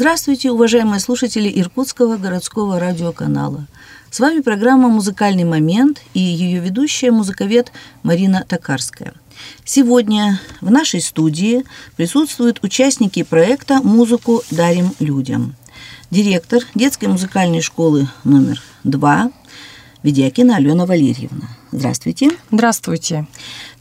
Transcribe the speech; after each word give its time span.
Здравствуйте, 0.00 0.50
уважаемые 0.50 0.98
слушатели 0.98 1.52
Иркутского 1.60 2.16
городского 2.16 2.80
радиоканала. 2.80 3.66
С 4.10 4.18
вами 4.18 4.40
программа 4.40 4.88
«Музыкальный 4.88 5.44
момент» 5.44 6.00
и 6.14 6.20
ее 6.20 6.58
ведущая 6.60 7.10
музыковед 7.10 7.70
Марина 8.02 8.46
Токарская. 8.48 9.12
Сегодня 9.62 10.40
в 10.62 10.70
нашей 10.70 11.02
студии 11.02 11.66
присутствуют 11.96 12.60
участники 12.64 13.22
проекта 13.22 13.82
«Музыку 13.82 14.42
дарим 14.50 14.94
людям». 15.00 15.54
Директор 16.10 16.62
детской 16.74 17.04
музыкальной 17.04 17.60
школы 17.60 18.08
номер 18.24 18.62
два 18.84 19.30
Ведякина 20.02 20.56
Алена 20.56 20.86
Валерьевна. 20.86 21.48
Здравствуйте. 21.72 22.30
Здравствуйте. 22.50 23.26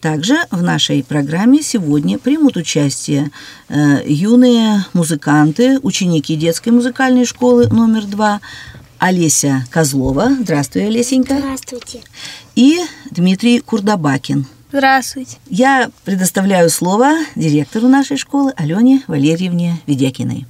Также 0.01 0.37
в 0.51 0.61
нашей 0.61 1.03
программе 1.03 1.61
сегодня 1.61 2.19
примут 2.19 2.57
участие 2.57 3.31
э, 3.67 4.01
юные 4.05 4.85
музыканты, 4.93 5.79
ученики 5.81 6.35
детской 6.35 6.69
музыкальной 6.69 7.25
школы 7.25 7.67
номер 7.67 8.05
два 8.05 8.41
Олеся 8.99 9.65
Козлова. 9.69 10.29
Здравствуй, 10.41 10.87
Олесенька. 10.87 11.37
Здравствуйте. 11.37 12.01
И 12.55 12.79
Дмитрий 13.11 13.59
Курдабакин. 13.59 14.45
Здравствуйте. 14.71 15.37
Я 15.49 15.89
предоставляю 16.05 16.69
слово 16.69 17.13
директору 17.35 17.87
нашей 17.87 18.17
школы 18.17 18.53
Алене 18.55 19.01
Валерьевне 19.07 19.79
Ведякиной. 19.87 20.45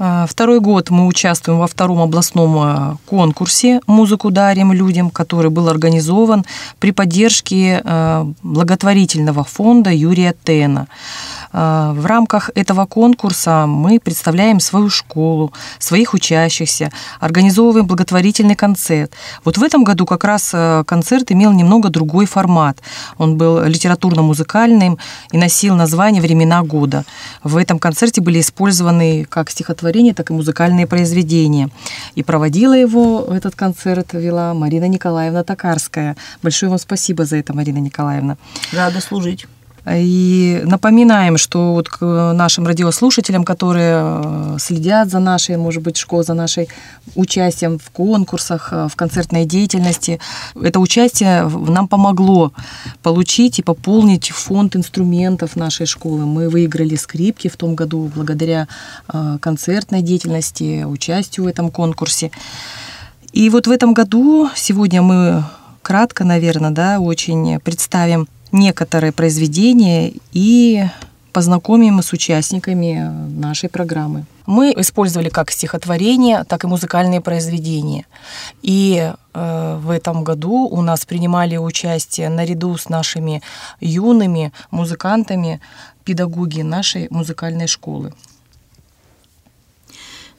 А, 0.00 0.26
второй 0.26 0.60
год 0.60 0.90
мы 0.90 1.06
участвуем 1.06 1.58
во 1.58 1.66
втором 1.66 2.00
областном 2.00 2.58
а, 2.58 2.96
конкурсе 3.06 3.80
«Музыку 3.86 4.30
дарим 4.30 4.72
людям», 4.72 5.10
который 5.10 5.50
был 5.50 5.68
организован 5.68 6.44
при 6.78 6.92
поддержке 6.92 7.82
а, 7.84 8.30
благотворительного 8.42 9.42
фонда 9.42 9.90
Юрия 9.90 10.34
Тена. 10.44 10.86
А, 11.52 11.92
в 11.92 12.06
рамках 12.06 12.50
этого 12.54 12.86
конкурса 12.86 13.66
мы 13.66 14.00
представляем 14.00 14.60
свою 14.60 14.90
школу, 14.90 15.52
своих 15.78 16.14
учащихся, 16.14 16.90
организовываем 17.20 17.86
благотворительный 17.86 18.54
концерт. 18.54 19.12
Вот 19.44 19.58
в 19.58 19.62
этом 19.62 19.84
году 19.84 20.06
как 20.06 20.24
раз 20.24 20.50
э, 20.52 20.84
концерт 20.86 21.30
имел 21.32 21.52
немного 21.52 21.88
другой 21.88 22.26
формат. 22.26 22.78
Он 23.18 23.36
был 23.36 23.64
литературно-музыкальным 23.64 24.98
и 25.32 25.38
носил 25.38 25.74
название 25.74 26.22
«Времена 26.22 26.62
года». 26.62 27.04
В 27.42 27.56
этом 27.56 27.78
концерте 27.78 28.20
были 28.20 28.40
использованы 28.40 29.24
как 29.24 29.50
стихотворения, 29.50 30.14
так 30.14 30.30
и 30.30 30.32
музыкальные 30.32 30.86
произведения. 30.86 31.70
И 32.14 32.22
проводила 32.22 32.74
его, 32.74 33.26
этот 33.30 33.54
концерт 33.54 34.12
вела 34.12 34.54
Марина 34.54 34.88
Николаевна 34.88 35.44
Токарская. 35.44 36.16
Большое 36.42 36.70
вам 36.70 36.78
спасибо 36.78 37.24
за 37.24 37.36
это, 37.36 37.54
Марина 37.54 37.78
Николаевна. 37.78 38.36
Рада 38.72 39.00
служить. 39.00 39.46
И 39.94 40.60
напоминаем, 40.64 41.38
что 41.38 41.72
вот 41.72 41.88
к 41.88 42.32
нашим 42.34 42.66
радиослушателям, 42.66 43.44
которые 43.44 43.94
э, 43.94 44.56
следят 44.58 45.08
за 45.08 45.18
нашей, 45.18 45.56
может 45.56 45.82
быть, 45.82 45.96
школой, 45.96 46.24
за 46.24 46.34
нашей 46.34 46.68
участием 47.14 47.78
в 47.78 47.90
конкурсах, 47.90 48.68
э, 48.72 48.88
в 48.90 48.96
концертной 48.96 49.44
деятельности, 49.44 50.20
это 50.60 50.80
участие 50.80 51.48
нам 51.48 51.88
помогло 51.88 52.52
получить 53.02 53.58
и 53.58 53.62
пополнить 53.62 54.30
фонд 54.30 54.76
инструментов 54.76 55.56
нашей 55.56 55.86
школы. 55.86 56.26
Мы 56.26 56.48
выиграли 56.48 56.96
скрипки 56.96 57.48
в 57.48 57.56
том 57.56 57.74
году 57.74 58.10
благодаря 58.14 58.68
э, 59.12 59.38
концертной 59.40 60.02
деятельности, 60.02 60.84
участию 60.84 61.44
в 61.44 61.48
этом 61.48 61.70
конкурсе. 61.70 62.30
И 63.32 63.50
вот 63.50 63.66
в 63.66 63.70
этом 63.70 63.94
году, 63.94 64.50
сегодня 64.54 65.02
мы 65.02 65.44
кратко, 65.82 66.24
наверное, 66.24 66.70
да, 66.70 67.00
очень 67.00 67.60
представим 67.60 68.28
некоторые 68.52 69.12
произведения 69.12 70.12
и 70.32 70.84
познакомим 71.32 72.02
с 72.02 72.12
участниками 72.12 73.12
нашей 73.38 73.68
программы. 73.68 74.24
Мы 74.46 74.72
использовали 74.76 75.28
как 75.28 75.50
стихотворения, 75.50 76.44
так 76.44 76.64
и 76.64 76.66
музыкальные 76.66 77.20
произведения. 77.20 78.06
И 78.62 79.12
э, 79.34 79.78
в 79.80 79.90
этом 79.90 80.24
году 80.24 80.66
у 80.70 80.80
нас 80.82 81.04
принимали 81.04 81.56
участие 81.58 82.28
наряду 82.30 82.76
с 82.76 82.88
нашими 82.88 83.42
юными 83.80 84.52
музыкантами 84.70 85.60
педагоги 86.04 86.62
нашей 86.62 87.08
музыкальной 87.10 87.66
школы. 87.66 88.12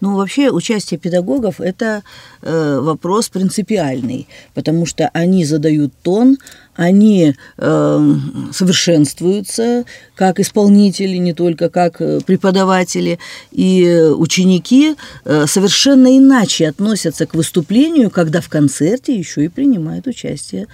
Ну, 0.02 0.16
вообще, 0.16 0.50
участие 0.50 0.98
педагогов– 0.98 1.60
это 1.60 2.04
э, 2.42 2.80
вопрос 2.80 3.28
принципиальный, 3.30 4.28
потому 4.54 4.86
что 4.86 5.10
они 5.14 5.44
задают 5.44 5.94
тон, 6.02 6.38
они 6.76 7.36
э, 7.58 8.16
совершенствуются 8.54 9.84
как 10.16 10.40
исполнители, 10.40 11.18
не 11.18 11.34
только 11.34 11.70
как 11.70 12.00
э, 12.00 12.22
преподаватели, 12.26 13.20
и 13.52 14.10
ученики 14.16 14.96
э, 15.26 15.46
совершенно 15.48 16.18
иначе 16.18 16.70
относятся 16.70 17.26
к 17.26 17.34
выступлению, 17.34 18.10
когда 18.10 18.40
в 18.40 18.48
концерте 18.48 19.14
еще 19.14 19.44
и 19.44 19.50
принимает 19.50 20.08
участие 20.08 20.68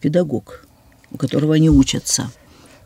педагог, 0.00 0.66
у 1.12 1.16
которого 1.16 1.54
они 1.54 1.70
учатся. 1.70 2.28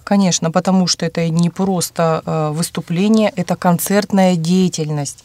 Конечно, 0.09 0.51
потому 0.51 0.87
что 0.87 1.05
это 1.05 1.29
не 1.29 1.51
просто 1.51 2.23
э, 2.25 2.49
выступление, 2.55 3.31
это 3.37 3.57
концертная 3.57 4.37
деятельность. 4.37 5.23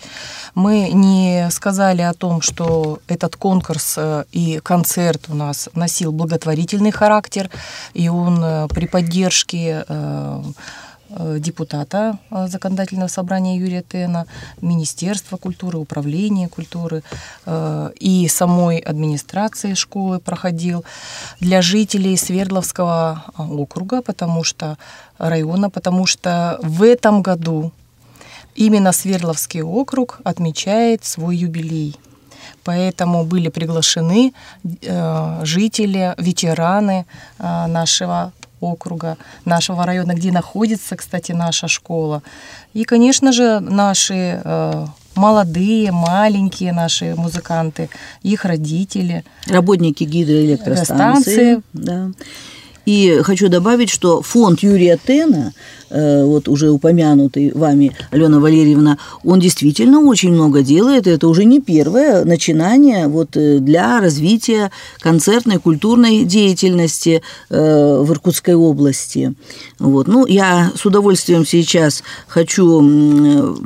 Мы 0.55 0.89
не 0.89 1.47
сказали 1.51 2.01
о 2.01 2.13
том, 2.13 2.41
что 2.41 2.99
этот 3.07 3.37
конкурс 3.37 3.95
э, 3.95 4.25
и 4.33 4.59
концерт 4.61 5.27
у 5.29 5.35
нас 5.35 5.69
носил 5.73 6.11
благотворительный 6.11 6.91
характер, 6.91 7.49
и 7.93 8.09
он 8.09 8.43
э, 8.43 8.67
при 8.67 8.85
поддержке 8.87 9.85
депутата 11.39 12.17
э, 12.31 12.47
законодательного 12.47 13.07
собрания 13.07 13.57
Юрия 13.57 13.83
Тена, 13.83 14.25
Министерства 14.61 15.37
культуры, 15.37 15.77
Управления 15.77 16.47
культуры 16.47 17.03
э, 17.45 17.91
и 17.99 18.27
самой 18.27 18.77
администрации 18.77 19.73
школы 19.73 20.19
проходил 20.19 20.83
для 21.39 21.61
жителей 21.61 22.17
Свердловского 22.17 23.23
округа, 23.37 24.01
потому 24.01 24.43
что 24.43 24.77
района, 25.17 25.69
потому 25.69 26.05
что 26.05 26.59
в 26.61 26.83
этом 26.83 27.21
году 27.21 27.71
именно 28.55 28.91
Свердловский 28.91 29.61
округ 29.61 30.19
отмечает 30.23 31.05
свой 31.05 31.37
юбилей. 31.37 31.95
Поэтому 32.63 33.25
были 33.25 33.49
приглашены 33.49 34.33
жители, 35.43 36.13
ветераны 36.17 37.05
нашего 37.39 38.31
округа, 38.71 39.17
нашего 39.45 39.85
района, 39.85 40.13
где 40.13 40.31
находится, 40.31 40.95
кстати, 40.95 41.31
наша 41.31 41.67
школа. 41.67 42.21
И, 42.73 42.83
конечно 42.83 43.31
же, 43.31 43.59
наши 43.59 44.41
э, 44.43 44.87
молодые, 45.15 45.91
маленькие 45.91 46.73
наши 46.73 47.15
музыканты, 47.15 47.89
их 48.23 48.45
родители. 48.45 49.23
Работники 49.47 50.03
гидроэлектростанции. 50.03 51.61
Да. 51.73 52.11
И 52.85 53.19
хочу 53.23 53.49
добавить, 53.49 53.89
что 53.89 54.21
фонд 54.21 54.61
Юрия 54.61 54.99
Тена 55.05 55.53
Э, 55.93 56.23
вот 56.25 56.47
уже 56.47 56.71
упомянутый 56.71 57.51
вами, 57.53 57.95
Алена 58.09 58.39
Валерьевна, 58.39 58.97
он 59.23 59.39
действительно 59.39 59.99
очень 59.99 60.31
много 60.31 60.63
делает. 60.63 61.05
Это 61.05 61.27
уже 61.27 61.45
не 61.45 61.61
первое 61.61 62.25
начинание 62.25 63.07
вот 63.07 63.37
э, 63.37 63.59
для 63.59 64.01
развития 64.01 64.71
концертной, 64.99 65.59
культурной 65.59 66.23
деятельности 66.23 67.21
э, 67.51 68.01
в 68.01 68.11
Иркутской 68.11 68.55
области. 68.55 69.35
Вот. 69.77 70.07
Ну, 70.07 70.25
я 70.25 70.71
с 70.75 70.83
удовольствием 70.83 71.45
сейчас 71.45 72.03
хочу 72.27 72.81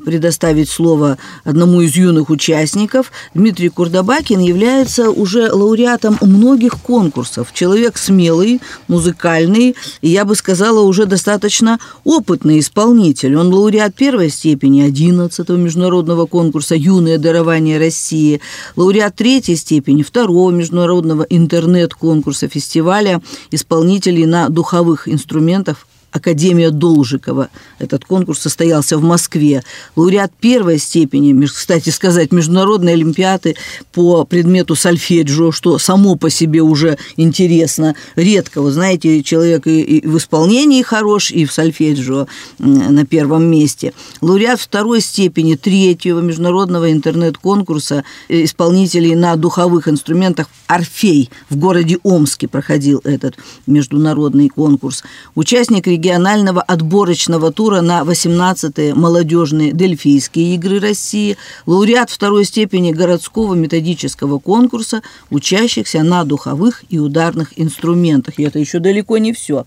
предоставить 0.06 0.70
слово 0.70 1.18
одному 1.46 1.80
из 1.80 1.96
юных 1.96 2.30
участников. 2.30 3.14
Дмитрий 3.34 3.70
Курдабакин 3.70 4.42
является 4.42 5.12
уже 5.12 5.50
лауреатом 5.50 6.18
многих 6.20 6.78
конкурсов. 6.82 7.54
Человек 7.54 7.98
смелый, 7.98 8.60
музыкальный, 9.08 9.76
и 10.02 10.10
я 10.10 10.26
бы 10.26 10.36
сказала, 10.36 10.82
уже 10.82 11.06
достаточно 11.06 11.80
опытный 12.04 12.60
исполнитель. 12.60 13.36
Он 13.36 13.54
лауреат 13.54 13.96
первой 13.96 14.30
степени 14.30 14.86
11-го 14.86 15.56
международного 15.56 16.26
конкурса 16.26 16.76
«Юное 16.76 17.18
дарование 17.18 17.78
России», 17.78 18.42
лауреат 18.76 19.16
третьей 19.16 19.56
степени 19.56 20.04
второго 20.04 20.52
международного 20.52 21.24
интернет-конкурса 21.24 22.48
фестиваля 22.48 23.22
исполнителей 23.52 24.26
на 24.26 24.50
духовых 24.50 25.08
инструментах 25.08 25.88
Академия 26.18 26.72
Должикова. 26.72 27.50
Этот 27.80 28.06
конкурс 28.06 28.40
состоялся 28.40 28.98
в 28.98 29.04
Москве. 29.04 29.64
Лауреат 29.96 30.32
первой 30.40 30.78
степени, 30.78 31.46
кстати 31.46 31.90
сказать, 31.90 32.32
Международной 32.32 32.94
Олимпиады 32.94 33.56
по 33.94 34.26
предмету 34.26 34.76
сольфеджио, 34.76 35.52
что 35.52 35.78
само 35.78 36.16
по 36.16 36.30
себе 36.30 36.62
уже 36.62 36.98
интересно. 37.16 37.96
Редко, 38.16 38.62
вы 38.62 38.72
знаете, 38.72 39.24
человек 39.24 39.68
и 39.68 40.02
в 40.06 40.18
исполнении 40.18 40.82
хорош, 40.82 41.32
и 41.32 41.46
в 41.46 41.52
сольфеджио 41.52 42.28
на 42.60 43.06
первом 43.06 43.46
месте. 43.46 43.94
Лауреат 44.22 44.60
второй 44.60 45.02
степени 45.02 45.56
третьего 45.56 46.20
Международного 46.20 46.92
интернет-конкурса 46.92 48.04
исполнителей 48.28 49.16
на 49.16 49.36
духовых 49.36 49.88
инструментах 49.88 50.48
«Орфей» 50.68 51.30
в 51.50 51.58
городе 51.58 52.00
Омске 52.04 52.48
проходил 52.48 53.02
этот 53.04 53.36
международный 53.68 54.50
конкурс. 54.50 55.04
Участник 55.36 55.86
регионального 55.88 56.07
регионального 56.08 56.62
отборочного 56.62 57.52
тура 57.52 57.82
на 57.82 58.02
18-е 58.04 58.94
молодежные 58.94 59.74
Дельфийские 59.74 60.56
игры 60.56 60.80
России, 60.80 61.36
лауреат 61.66 62.10
второй 62.10 62.46
степени 62.46 62.94
городского 62.94 63.56
методического 63.56 64.40
конкурса, 64.40 65.02
учащихся 65.30 66.04
на 66.04 66.24
духовых 66.24 66.86
и 66.88 66.98
ударных 66.98 67.52
инструментах. 67.58 68.40
И 68.40 68.44
это 68.44 68.58
еще 68.58 68.80
далеко 68.80 69.18
не 69.18 69.34
все. 69.34 69.66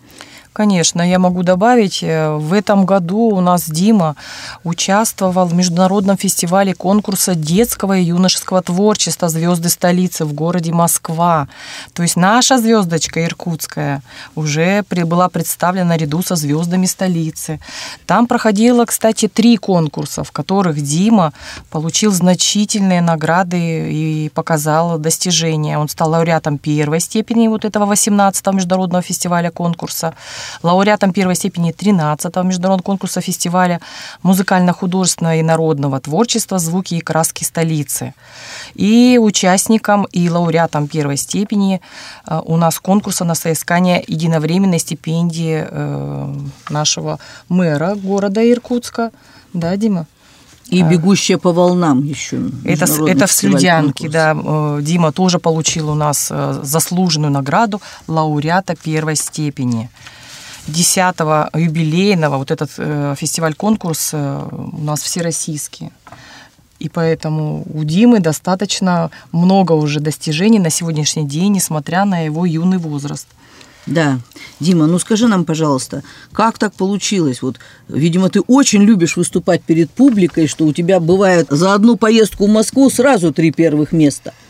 Конечно, 0.53 1.01
я 1.01 1.21
могу 1.21 1.45
добавить, 1.45 2.03
э, 2.03 2.35
в 2.35 2.53
этом 2.53 2.85
году 2.85 3.31
у 3.37 3.41
нас 3.41 3.71
Дима 3.71 4.17
участвовал 4.65 5.47
в 5.47 5.55
международном 5.55 6.17
фестивале 6.17 6.75
конкурса 6.75 7.37
детского 7.37 7.97
и 7.97 8.03
юношеского 8.03 8.61
творчества 8.61 9.29
«Звезды 9.29 9.69
столицы» 9.69 10.25
в 10.25 10.33
городе 10.33 10.73
Москва. 10.73 11.47
То 11.93 12.03
есть 12.03 12.17
наша 12.17 12.59
звездочка 12.59 13.25
иркутская 13.25 14.03
уже 14.35 14.85
была 14.91 15.29
представлена 15.29 15.85
наряду 15.91 16.21
со 16.23 16.35
звездами 16.35 16.87
столицы. 16.87 17.61
Там 18.07 18.27
проходило, 18.27 18.85
кстати, 18.87 19.29
три 19.29 19.57
конкурса, 19.57 20.25
в 20.25 20.33
которых 20.33 20.81
Дима 20.81 21.33
получил 21.71 22.11
значительные 22.11 23.03
награды 23.03 23.93
и 23.93 24.31
показал 24.35 24.99
достижения. 24.99 25.79
Он 25.79 25.89
стал 25.89 26.11
лауреатом 26.11 26.59
первой 26.59 26.99
степени 26.99 27.47
вот 27.47 27.65
этого 27.65 27.93
18-го 27.93 28.53
международного 28.53 29.03
фестиваля 29.03 29.53
конкурса 29.53 30.15
лауреатом 30.63 31.13
первой 31.13 31.35
степени 31.35 31.73
13-го 31.73 32.43
международного 32.43 32.85
конкурса 32.85 33.21
фестиваля 33.21 33.81
музыкально-художественного 34.23 35.37
и 35.37 35.43
народного 35.43 36.01
творчества 36.01 36.59
«Звуки 36.59 36.95
и 36.95 37.01
краски 37.01 37.45
столицы». 37.45 38.15
И 38.75 39.19
участником 39.21 40.07
и 40.13 40.29
лауреатом 40.29 40.89
первой 40.89 41.17
степени 41.17 41.81
э, 42.27 42.41
у 42.45 42.57
нас 42.57 42.79
конкурса 42.79 43.25
на 43.25 43.35
соискание 43.35 44.03
единовременной 44.07 44.79
стипендии 44.79 45.67
э, 45.69 46.35
нашего 46.69 47.19
мэра 47.49 47.95
города 47.95 48.41
Иркутска. 48.41 49.11
Да, 49.53 49.77
Дима? 49.77 50.07
И 50.69 50.83
бегущая 50.83 51.37
по 51.37 51.53
волнам 51.53 52.05
еще. 52.05 52.39
Это, 52.65 52.87
это 53.07 53.27
в 53.27 53.33
Слюдянке, 53.33 54.09
да. 54.09 54.37
Э, 54.37 54.79
Дима 54.83 55.13
тоже 55.13 55.39
получил 55.39 55.91
у 55.91 55.95
нас 55.95 56.33
заслуженную 56.63 57.33
награду 57.33 57.81
лауреата 58.07 58.77
первой 58.77 59.17
степени. 59.17 59.91
10-го 60.69 61.59
юбилейного, 61.59 62.39
вот 62.39 62.51
этот 62.51 62.71
э, 62.79 63.15
фестиваль-конкурс 63.19 64.11
э, 64.13 64.49
у 64.51 64.85
нас 64.85 65.03
всероссийский. 65.03 65.91
И 66.79 66.89
поэтому 66.89 67.65
у 67.73 67.85
Димы 67.85 68.21
достаточно 68.21 69.11
много 69.33 69.73
уже 69.73 70.01
достижений 70.01 70.59
на 70.59 70.71
сегодняшний 70.71 71.27
день, 71.27 71.53
несмотря 71.53 72.05
на 72.05 72.21
его 72.21 72.47
юный 72.47 72.79
возраст. 72.79 73.27
Да. 73.87 74.19
Дима, 74.61 74.87
ну 74.87 74.99
скажи 74.99 75.27
нам, 75.27 75.45
пожалуйста, 75.45 76.03
как 76.33 76.59
так 76.59 76.73
получилось? 76.75 77.43
Вот, 77.43 77.59
видимо, 77.89 78.29
ты 78.31 78.41
очень 78.41 78.83
любишь 78.83 79.17
выступать 79.17 79.63
перед 79.63 79.91
публикой, 79.91 80.47
что 80.47 80.65
у 80.67 80.73
тебя 80.73 81.01
бывает 81.01 81.47
за 81.51 81.75
одну 81.75 81.97
поездку 81.97 82.47
в 82.47 82.51
Москву 82.51 82.89
сразу 82.91 83.33
три 83.33 83.53
первых 83.53 83.93
места– 83.93 84.33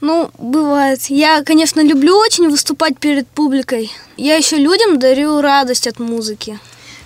ну, 0.00 0.30
бывает. 0.38 1.00
Я, 1.08 1.42
конечно, 1.42 1.80
люблю 1.80 2.16
очень 2.16 2.48
выступать 2.48 2.98
перед 2.98 3.26
публикой. 3.28 3.90
Я 4.16 4.36
еще 4.36 4.56
людям 4.56 4.98
дарю 4.98 5.40
радость 5.40 5.86
от 5.86 5.98
музыки. 5.98 6.58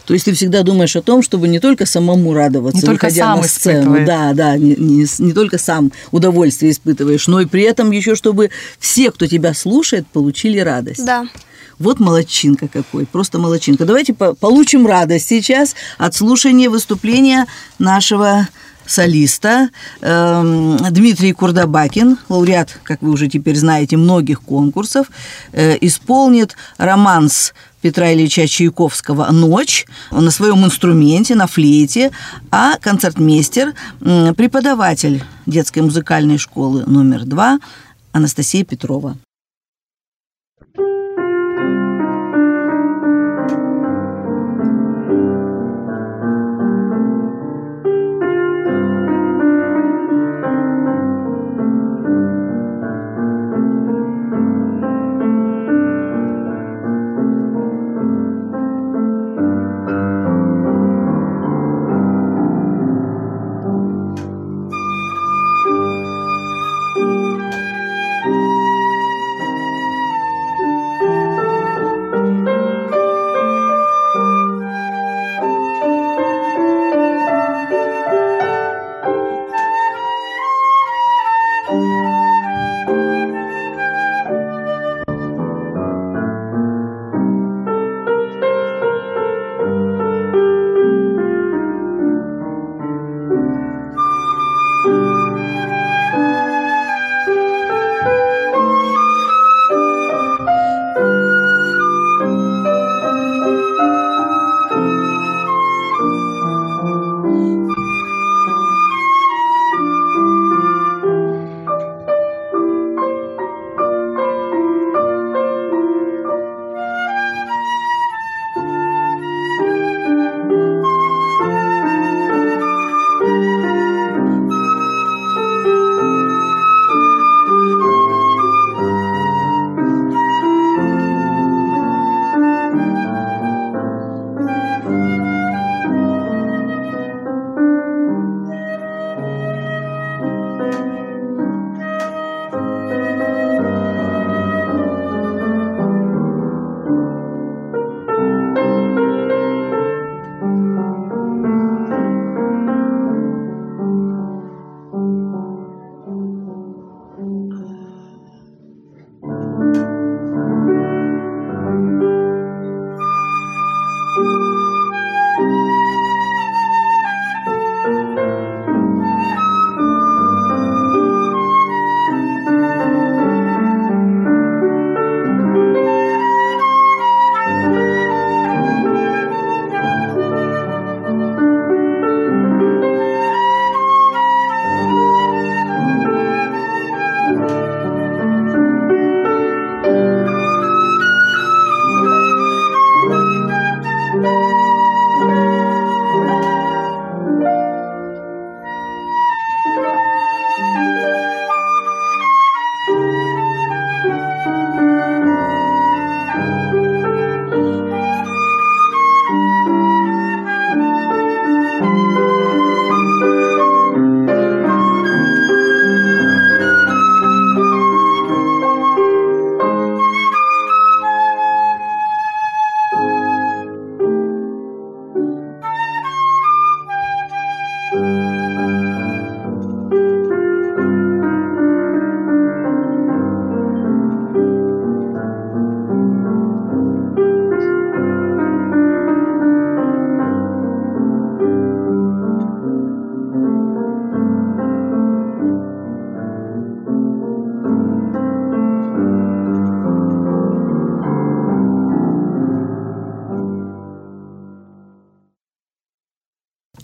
То 0.06 0.12
есть 0.12 0.26
ты 0.26 0.34
всегда 0.34 0.62
думаешь 0.62 0.96
о 0.96 1.02
том, 1.02 1.22
чтобы 1.22 1.48
не 1.48 1.60
только 1.60 1.86
самому 1.86 2.34
радоваться, 2.34 2.80
не 2.80 2.86
только 2.86 3.10
сам 3.10 3.40
на 3.40 3.48
сцену, 3.48 3.78
испытывает. 3.80 4.06
да, 4.06 4.32
да, 4.34 4.56
не, 4.56 4.76
не, 4.76 5.06
не 5.18 5.32
только 5.32 5.56
сам 5.58 5.92
удовольствие 6.10 6.72
испытываешь, 6.72 7.26
но 7.26 7.40
и 7.40 7.46
при 7.46 7.62
этом 7.62 7.90
еще, 7.90 8.14
чтобы 8.14 8.50
все, 8.78 9.10
кто 9.10 9.26
тебя 9.26 9.54
слушает, 9.54 10.06
получили 10.06 10.58
радость. 10.58 11.04
Да. 11.04 11.26
Вот 11.78 12.00
молодчинка 12.00 12.68
какой, 12.68 13.06
просто 13.06 13.38
молодчинка. 13.38 13.84
Давайте 13.84 14.14
по 14.14 14.34
получим 14.34 14.86
радость 14.86 15.28
сейчас 15.28 15.74
от 15.98 16.14
слушания 16.14 16.70
выступления 16.70 17.46
нашего 17.78 18.48
солиста 18.86 19.70
эм, 20.00 20.76
Дмитрий 20.90 21.32
Курдабакин, 21.32 22.18
лауреат, 22.28 22.78
как 22.82 23.02
вы 23.02 23.10
уже 23.10 23.28
теперь 23.28 23.56
знаете, 23.56 23.96
многих 23.96 24.42
конкурсов, 24.42 25.08
э, 25.52 25.76
исполнит 25.80 26.56
романс 26.76 27.54
Петра 27.80 28.12
Ильича 28.12 28.48
Чайковского 28.48 29.30
«Ночь» 29.30 29.86
на 30.10 30.30
своем 30.30 30.64
инструменте, 30.64 31.34
на 31.34 31.46
флейте, 31.46 32.12
а 32.50 32.78
концертмейстер, 32.78 33.74
преподаватель 34.00 35.22
детской 35.44 35.80
музыкальной 35.80 36.38
школы 36.38 36.84
номер 36.86 37.24
два 37.24 37.58
Анастасия 38.12 38.64
Петрова. 38.64 39.16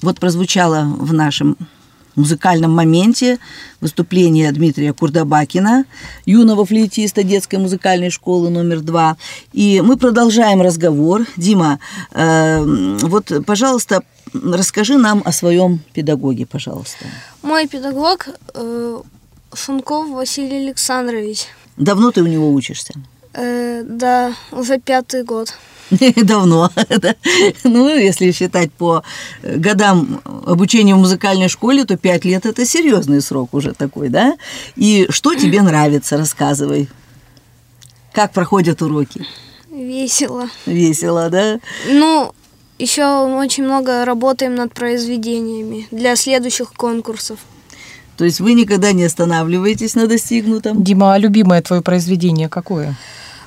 Вот 0.03 0.19
прозвучало 0.19 0.85
в 0.99 1.13
нашем 1.13 1.57
музыкальном 2.17 2.73
моменте 2.73 3.39
выступление 3.81 4.53
Дмитрия 4.53 4.93
Курдабакина, 4.93 5.85
юного 6.27 6.65
флейтиста 6.65 7.23
детской 7.23 7.57
музыкальной 7.57 8.11
школы 8.11 8.51
номер 8.51 8.81
два. 8.81 9.17
И 9.53 9.81
мы 9.81 9.97
продолжаем 9.97 10.61
разговор. 10.61 11.27
Дима, 11.37 11.79
э, 12.13 12.63
вот, 13.03 13.33
пожалуйста, 13.47 14.03
расскажи 14.33 14.99
нам 14.99 15.23
о 15.25 15.33
своем 15.33 15.81
педагоге, 15.93 16.47
пожалуйста. 16.47 17.05
Мой 17.43 17.67
педагог 17.69 18.29
э, 18.55 19.01
Шунков 19.55 20.11
Василий 20.11 20.67
Александрович. 20.67 21.47
Давно 21.77 22.11
ты 22.11 22.23
у 22.23 22.27
него 22.27 22.53
учишься? 22.53 22.95
Э, 23.33 23.83
да, 23.85 24.35
уже 24.53 24.79
пятый 24.79 25.25
год. 25.25 25.55
Давно. 26.17 26.71
Ну, 27.65 27.89
если 27.89 28.33
считать 28.33 28.73
по 28.73 29.03
годам 29.43 30.21
обучения 30.47 30.95
в 30.95 30.99
музыкальной 30.99 31.49
школе, 31.49 31.85
то 31.85 31.97
пять 31.97 32.25
лет– 32.25 32.47
это 32.47 32.65
серьезный 32.65 33.21
срок 33.21 33.55
уже 33.55 33.73
такой, 33.73 34.09
да? 34.09 34.37
И 34.77 35.07
что 35.11 35.35
тебе 35.35 35.63
нравится, 35.63 36.17
рассказывай. 36.17 36.89
Как 38.13 38.33
проходят 38.33 38.83
уроки? 38.83 39.27
Весело. 39.71 40.49
Весело, 40.67 41.31
да? 41.31 41.61
Ну, 41.89 42.33
еще 42.79 43.27
очень 43.27 43.65
много 43.65 44.05
работаем 44.05 44.55
над 44.55 44.73
произведениями 44.73 45.87
для 45.91 46.17
следующих 46.17 46.73
конкурсов. 46.73 47.39
То 48.17 48.25
есть 48.25 48.41
вы 48.41 48.53
никогда 48.53 48.93
не 48.93 49.05
останавливаетесь 49.05 49.95
на 49.95 50.07
достигнутом? 50.07 50.83
Дима, 50.83 51.15
а 51.15 51.19
любимое 51.19 51.63
твое 51.63 51.83
произведение 51.83 52.49
какое? 52.49 52.97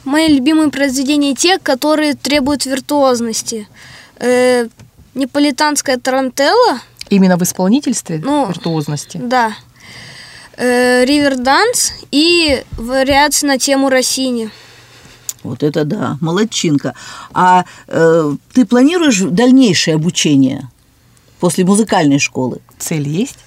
Мои 0.06 0.28
любимые 0.28 0.70
произведения 0.70 1.34
те, 1.34 1.58
которые 1.60 2.14
требуют 2.16 2.66
виртуозности. 2.66 3.68
Э, 4.18 4.68
Неаполитанская 5.16 5.98
тарантелла. 5.98 6.82
Именно 7.10 7.38
в 7.38 7.44
исполнительстве 7.44 8.20
Ну, 8.24 8.48
виртуозности? 8.48 9.18
Да. 9.18 9.54
Э, 10.58 11.06
Риверданс 11.06 11.94
и 12.12 12.64
вариации 12.78 13.48
на 13.48 13.58
тему 13.58 13.90
Россини. 13.90 14.50
Вот 15.44 15.62
это 15.62 15.84
да, 15.84 16.18
молодчинка. 16.22 16.96
А 17.34 17.66
э, 17.88 18.36
ты 18.54 18.66
планируешь 18.66 19.20
дальнейшее 19.20 19.96
обучение 19.96 20.70
после 21.40 21.66
музыкальной 21.66 22.20
школы? 22.20 22.60
Цель 22.80 23.08
есть? 23.08 23.38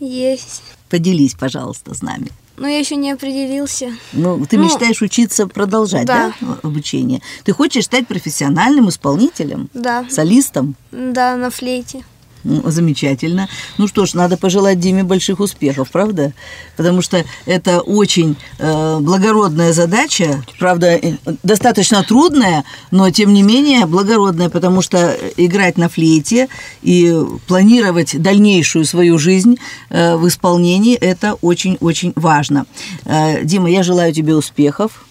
Есть. 0.00 0.62
Поделись, 0.88 1.34
пожалуйста, 1.34 1.94
с 1.94 2.02
нами. 2.02 2.28
Но 2.58 2.66
я 2.66 2.78
еще 2.78 2.96
не 2.96 3.10
определился. 3.12 3.92
Ну, 4.12 4.44
ты 4.46 4.58
Ну, 4.58 4.64
мечтаешь 4.64 5.00
учиться 5.02 5.46
продолжать, 5.46 6.06
да. 6.06 6.32
да. 6.40 6.58
обучение? 6.62 7.22
Ты 7.44 7.52
хочешь 7.52 7.84
стать 7.84 8.06
профессиональным 8.06 8.88
исполнителем, 8.88 9.68
Да. 9.74 10.04
солистом? 10.10 10.74
Да, 10.90 11.36
на 11.36 11.50
флейте. 11.50 12.04
Ну, 12.48 12.62
Замечательно. 12.64 13.46
Ну 13.76 13.86
что 13.88 14.06
ж, 14.06 14.14
надо 14.14 14.38
пожелать 14.38 14.80
Диме 14.80 15.04
больших 15.04 15.40
успехов, 15.40 15.90
правда? 15.90 16.32
Потому 16.76 17.02
что 17.02 17.22
это 17.44 17.80
очень 17.82 18.36
э, 18.58 18.98
благородная 19.00 19.74
задача, 19.74 20.42
правда, 20.58 20.98
достаточно 21.42 22.02
трудная, 22.02 22.64
но 22.90 23.10
тем 23.10 23.34
не 23.34 23.42
менее 23.42 23.84
благородная, 23.84 24.48
потому 24.48 24.80
что 24.80 25.14
играть 25.36 25.76
на 25.76 25.90
флейте 25.90 26.48
и 26.80 27.14
планировать 27.46 28.20
дальнейшую 28.20 28.86
свою 28.86 29.18
жизнь 29.18 29.58
э, 29.90 30.16
в 30.16 30.26
исполнении 30.26 30.96
это 30.96 31.34
очень-очень 31.34 32.14
важно. 32.16 32.64
Э, 33.04 33.44
Дима, 33.44 33.68
я 33.68 33.82
желаю 33.82 34.14
тебе 34.14 34.34
успехов. 34.34 35.04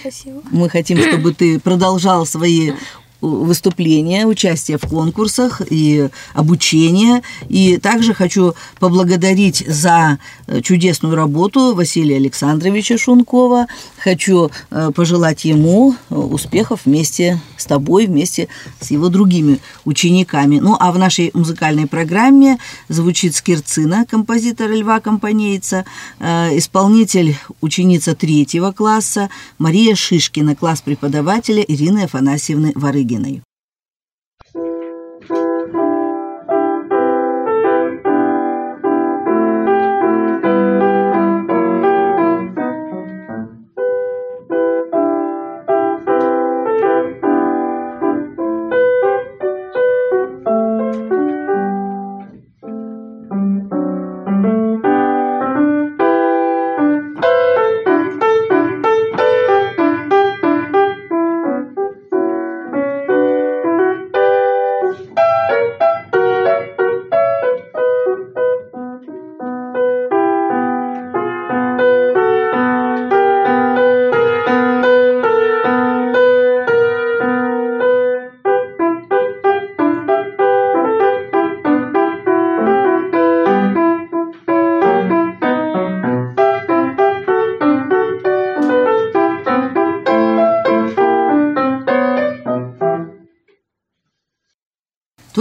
Спасибо. 0.00 0.42
Мы 0.50 0.68
хотим, 0.68 0.98
чтобы 0.98 1.32
ты 1.32 1.58
продолжал 1.58 2.26
свои 2.26 2.72
выступления, 3.22 4.26
участие 4.26 4.78
в 4.78 4.82
конкурсах 4.82 5.62
и 5.70 6.08
обучение. 6.34 7.22
И 7.48 7.78
также 7.78 8.14
хочу 8.14 8.54
поблагодарить 8.78 9.64
за 9.66 10.18
э, 10.46 10.60
чудесную 10.60 11.14
работу 11.14 11.74
Василия 11.74 12.16
Александровича 12.16 12.98
Шункова. 12.98 13.68
Хочу 13.98 14.50
э, 14.70 14.90
пожелать 14.94 15.44
ему 15.44 15.94
э, 16.10 16.14
успехов 16.14 16.80
вместе 16.84 17.40
с 17.56 17.64
тобой, 17.64 18.06
вместе 18.06 18.48
с 18.80 18.90
его 18.90 19.08
другими 19.08 19.60
учениками. 19.84 20.58
Ну, 20.58 20.76
а 20.78 20.90
в 20.90 20.98
нашей 20.98 21.30
музыкальной 21.32 21.86
программе 21.86 22.58
звучит 22.88 23.36
скирцина 23.36 24.04
композитора 24.04 24.74
Льва 24.74 24.98
Компанейца, 25.00 25.84
исполнитель, 26.20 27.36
ученица 27.60 28.14
третьего 28.16 28.72
класса 28.72 29.30
Мария 29.58 29.94
Шишкина, 29.94 30.56
класс 30.56 30.80
преподавателя 30.80 31.62
Ирины 31.62 32.04
Афанасьевны 32.04 32.72
Варыгиной. 33.12 33.42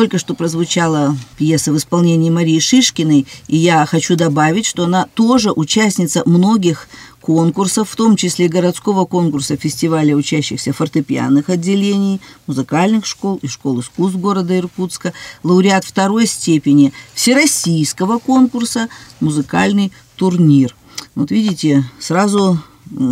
Только 0.02 0.18
что 0.18 0.34
прозвучала 0.34 1.16
пьеса 1.38 1.72
в 1.72 1.78
исполнении 1.78 2.32
Марии 2.32 2.58
Шишкиной, 2.58 3.28
и 3.48 3.56
я 3.56 3.86
хочу 3.86 4.16
добавить, 4.16 4.66
что 4.66 4.86
она 4.86 5.06
тоже 5.14 5.52
участница 5.52 6.24
многих 6.26 6.88
конкурсов, 7.20 7.88
в 7.88 7.96
том 7.96 8.16
числе 8.16 8.48
городского 8.48 9.06
конкурса 9.06 9.58
фестиваля 9.58 10.16
учащихся 10.16 10.74
фортепианных 10.74 11.50
отделений, 11.50 12.20
музыкальных 12.48 13.06
школ 13.06 13.38
и 13.44 13.48
школ 13.48 13.82
искусств 13.82 14.18
города 14.18 14.58
Иркутска, 14.58 15.14
лауреат 15.44 15.86
второй 15.86 16.26
степени 16.26 16.94
всероссийского 17.14 18.18
конкурса 18.18 18.90
«Музыкальный 19.20 19.92
турнир». 20.16 20.76
Вот 21.14 21.30
видите, 21.30 21.86
сразу 22.00 22.60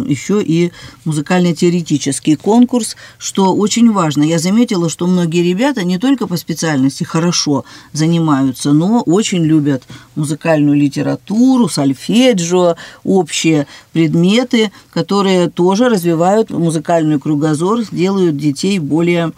еще 0.08 0.42
и 0.42 0.72
музыкально-теоретический 1.06 2.36
конкурс, 2.36 2.96
что 3.18 3.56
очень 3.56 3.92
важно. 3.92 4.24
Я 4.24 4.40
заметила, 4.40 4.90
что 4.90 5.08
многие 5.08 5.44
ребята 5.44 5.84
не 5.84 5.98
только 5.98 6.28
по 6.28 6.38
специальности 6.38 7.04
хорошо 7.04 7.66
занимаются, 7.94 8.74
но 8.74 9.02
очень 9.02 9.44
любят 9.44 9.84
музыкальную 10.16 10.78
литературу, 10.78 11.70
сольфеджио, 11.70 12.76
общие 13.04 13.68
предметы, 13.94 14.72
которые 14.92 15.50
тоже 15.50 15.90
развивают 15.90 16.50
музыкальный 16.50 17.20
кругозор, 17.20 17.82
делают 17.92 18.38
детей 18.38 18.80
более 18.80 19.32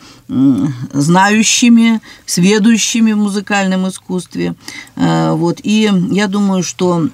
знающими, 0.93 2.01
сведущими 2.25 3.13
в 3.13 3.17
музыкальном 3.17 3.87
искусстве. 3.87 4.55
Э, 4.95 5.31
Вот. 5.31 5.59
И 5.63 5.89
я 6.11 6.27
думаю, 6.27 6.63
что 6.63 7.09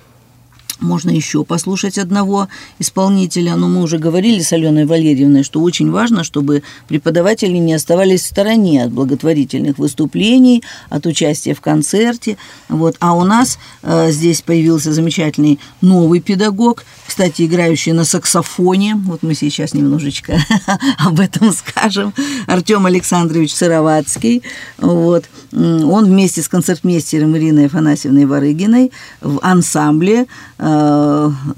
можно 0.79 1.09
еще 1.09 1.43
послушать 1.43 1.97
одного 1.97 2.47
исполнителя, 2.79 3.55
но 3.55 3.67
мы 3.67 3.81
уже 3.81 3.97
говорили 3.97 4.41
с 4.41 4.53
Аленой 4.53 4.85
Валерьевной, 4.85 5.43
что 5.43 5.61
очень 5.61 5.91
важно, 5.91 6.23
чтобы 6.23 6.63
преподаватели 6.87 7.57
не 7.57 7.73
оставались 7.73 8.21
в 8.21 8.27
стороне 8.27 8.83
от 8.83 8.91
благотворительных 8.91 9.77
выступлений, 9.77 10.63
от 10.89 11.05
участия 11.05 11.53
в 11.53 11.61
концерте. 11.61 12.37
Вот. 12.69 12.95
А 12.99 13.15
у 13.15 13.23
нас 13.23 13.57
э, 13.83 14.11
здесь 14.11 14.41
появился 14.41 14.93
замечательный 14.93 15.59
новый 15.81 16.19
педагог, 16.19 16.83
кстати, 17.05 17.45
играющий 17.45 17.91
на 17.93 18.03
саксофоне. 18.03 18.95
Вот 18.95 19.23
мы 19.23 19.33
сейчас 19.33 19.73
немножечко 19.73 20.39
об 20.99 21.19
этом 21.19 21.51
скажем. 21.51 22.13
Артем 22.47 22.85
Александрович 22.85 23.53
Сыроватский. 23.53 24.43
Вот. 24.77 25.25
Он 25.53 26.05
вместе 26.05 26.41
с 26.41 26.47
концертмейстером 26.47 27.35
Ириной 27.37 27.67
Афанасьевной 27.67 28.25
Варыгиной 28.25 28.91
в 29.21 29.39
ансамбле 29.41 30.27
э, 30.57 30.66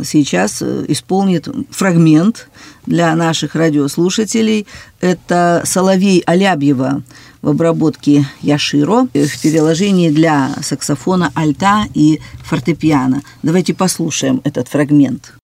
сейчас 0.03 0.61
исполнит 0.61 1.47
фрагмент 1.71 2.49
для 2.85 3.15
наших 3.15 3.55
радиослушателей. 3.55 4.67
Это 5.01 5.61
Соловей 5.65 6.21
Алябьева 6.25 7.03
в 7.41 7.49
обработке 7.49 8.25
Яширо 8.41 9.07
в 9.13 9.41
переложении 9.41 10.09
для 10.09 10.51
саксофона, 10.61 11.31
альта 11.35 11.85
и 11.93 12.19
фортепиано. 12.43 13.21
Давайте 13.43 13.73
послушаем 13.73 14.41
этот 14.43 14.67
фрагмент. 14.67 15.38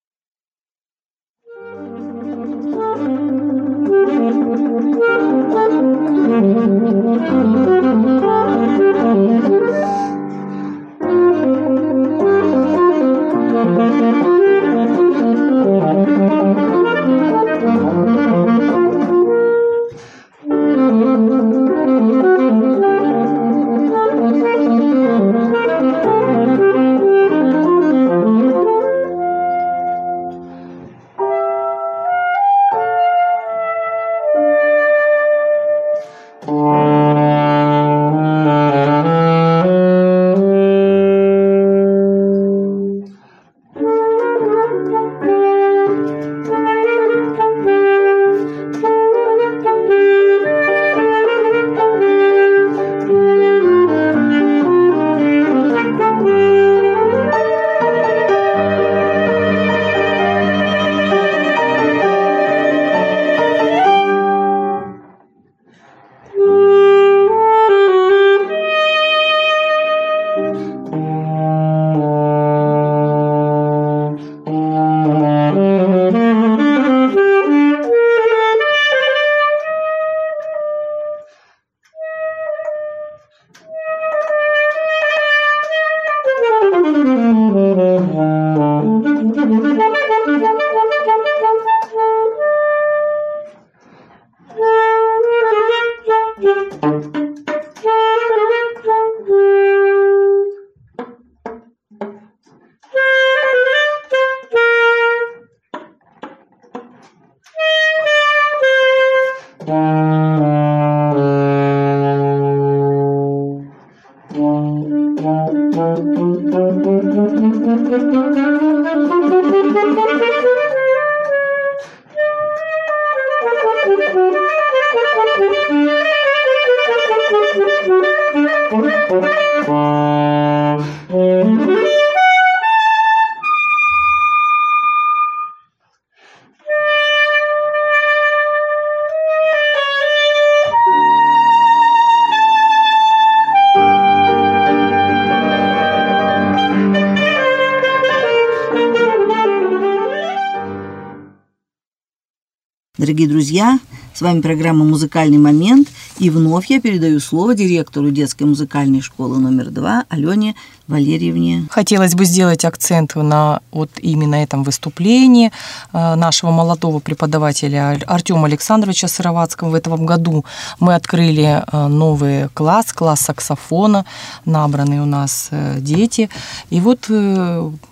Дорогие 153.06 153.28
друзья, 153.28 153.78
с 154.16 154.22
вами 154.22 154.42
программа 154.42 154.84
«Музыкальный 154.84 155.38
момент». 155.38 155.90
И 156.18 156.32
вновь 156.32 156.72
я 156.72 156.82
передаю 156.82 157.20
слово 157.20 157.54
директору 157.54 158.10
детской 158.10 158.46
музыкальной 158.46 159.02
школы 159.02 159.38
номер 159.38 159.70
два 159.70 160.06
Алене 160.10 160.56
Валерьевне. 160.88 161.68
Хотелось 161.70 162.16
бы 162.16 162.26
сделать 162.26 162.66
акцент 162.66 163.14
на 163.16 163.60
вот 163.72 163.92
именно 164.02 164.36
этом 164.36 164.64
выступлении 164.64 165.52
э, 165.94 166.16
нашего 166.16 166.50
молодого 166.50 166.98
преподавателя 166.98 168.00
Артема 168.08 168.48
Александровича 168.48 169.08
Сыроватского. 169.08 169.70
В 169.70 169.76
этом 169.76 170.04
году 170.08 170.44
мы 170.80 170.96
открыли 170.96 171.64
э, 171.64 171.88
новый 171.88 172.50
класс, 172.56 172.92
класс 172.92 173.20
саксофона, 173.20 174.06
набранные 174.46 175.04
у 175.04 175.06
нас 175.06 175.50
э, 175.52 175.78
дети. 175.80 176.32
И 176.72 176.80
вот, 176.80 177.08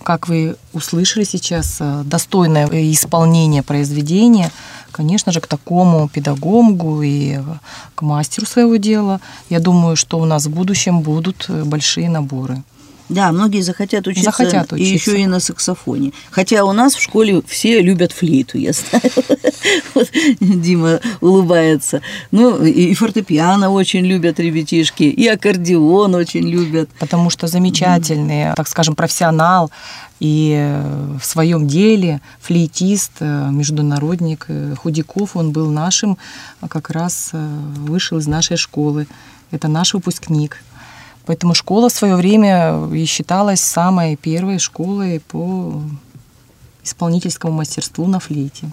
как 0.01 0.27
вы 0.27 0.55
услышали 0.73 1.23
сейчас, 1.23 1.79
достойное 2.03 2.67
исполнение 2.71 3.61
произведения– 3.61 4.49
конечно 4.93 5.31
же, 5.31 5.41
к 5.41 5.47
такому 5.47 6.07
педагогу 6.07 7.01
и 7.01 7.39
к 7.95 8.01
мастеру 8.01 8.45
своего 8.45 8.77
дела. 8.77 9.19
Я 9.49 9.59
думаю, 9.59 9.95
что 9.95 10.19
у 10.19 10.25
нас 10.25 10.45
в 10.45 10.51
будущем 10.51 11.01
будут 11.01 11.49
большие 11.49 12.09
наборы. 12.09 12.63
Да, 13.09 13.31
многие 13.31 13.61
захотят 13.61 14.07
учиться, 14.07 14.31
захотят 14.31 14.71
учиться. 14.71 14.75
и 14.75 14.93
еще 14.93 15.19
и 15.19 15.27
на 15.27 15.39
саксофоне. 15.39 16.13
Хотя 16.31 16.63
у 16.63 16.71
нас 16.71 16.95
в 16.95 17.01
школе 17.01 17.41
все 17.47 17.81
любят 17.81 18.11
флейту, 18.11 18.57
я 18.57 18.71
знаю. 18.73 19.03
Вот 19.95 20.09
Дима 20.39 20.99
улыбается. 21.21 22.01
Ну, 22.31 22.63
и 22.63 22.93
фортепиано 22.93 23.69
очень 23.69 24.05
любят 24.05 24.39
ребятишки, 24.39 25.03
и 25.03 25.27
аккордеон 25.27 26.15
очень 26.15 26.47
любят. 26.47 26.89
Потому 26.99 27.29
что 27.29 27.47
замечательный, 27.47 28.53
так 28.55 28.67
скажем, 28.67 28.95
профессионал 28.95 29.71
и 30.23 30.79
в 31.19 31.25
своем 31.25 31.67
деле 31.67 32.21
флейтист, 32.39 33.11
э, 33.19 33.49
международник 33.51 34.45
э, 34.47 34.73
Худяков, 34.81 35.35
он 35.35 35.51
был 35.51 35.69
нашим, 35.69 36.17
как 36.69 36.91
раз 36.91 37.31
э, 37.33 37.59
вышел 37.75 38.19
из 38.19 38.27
нашей 38.27 38.55
школы. 38.55 39.07
Это 39.51 39.67
наш 39.67 39.93
выпускник. 39.93 40.63
Поэтому 41.25 41.53
школа 41.53 41.89
в 41.89 41.93
свое 41.93 42.15
время 42.15 42.87
и 42.93 43.05
считалась 43.05 43.61
самой 43.61 44.15
первой 44.15 44.59
школой 44.59 45.19
по 45.19 45.81
исполнительскому 46.83 47.53
мастерству 47.53 48.07
на 48.07 48.19
флейте. 48.19 48.69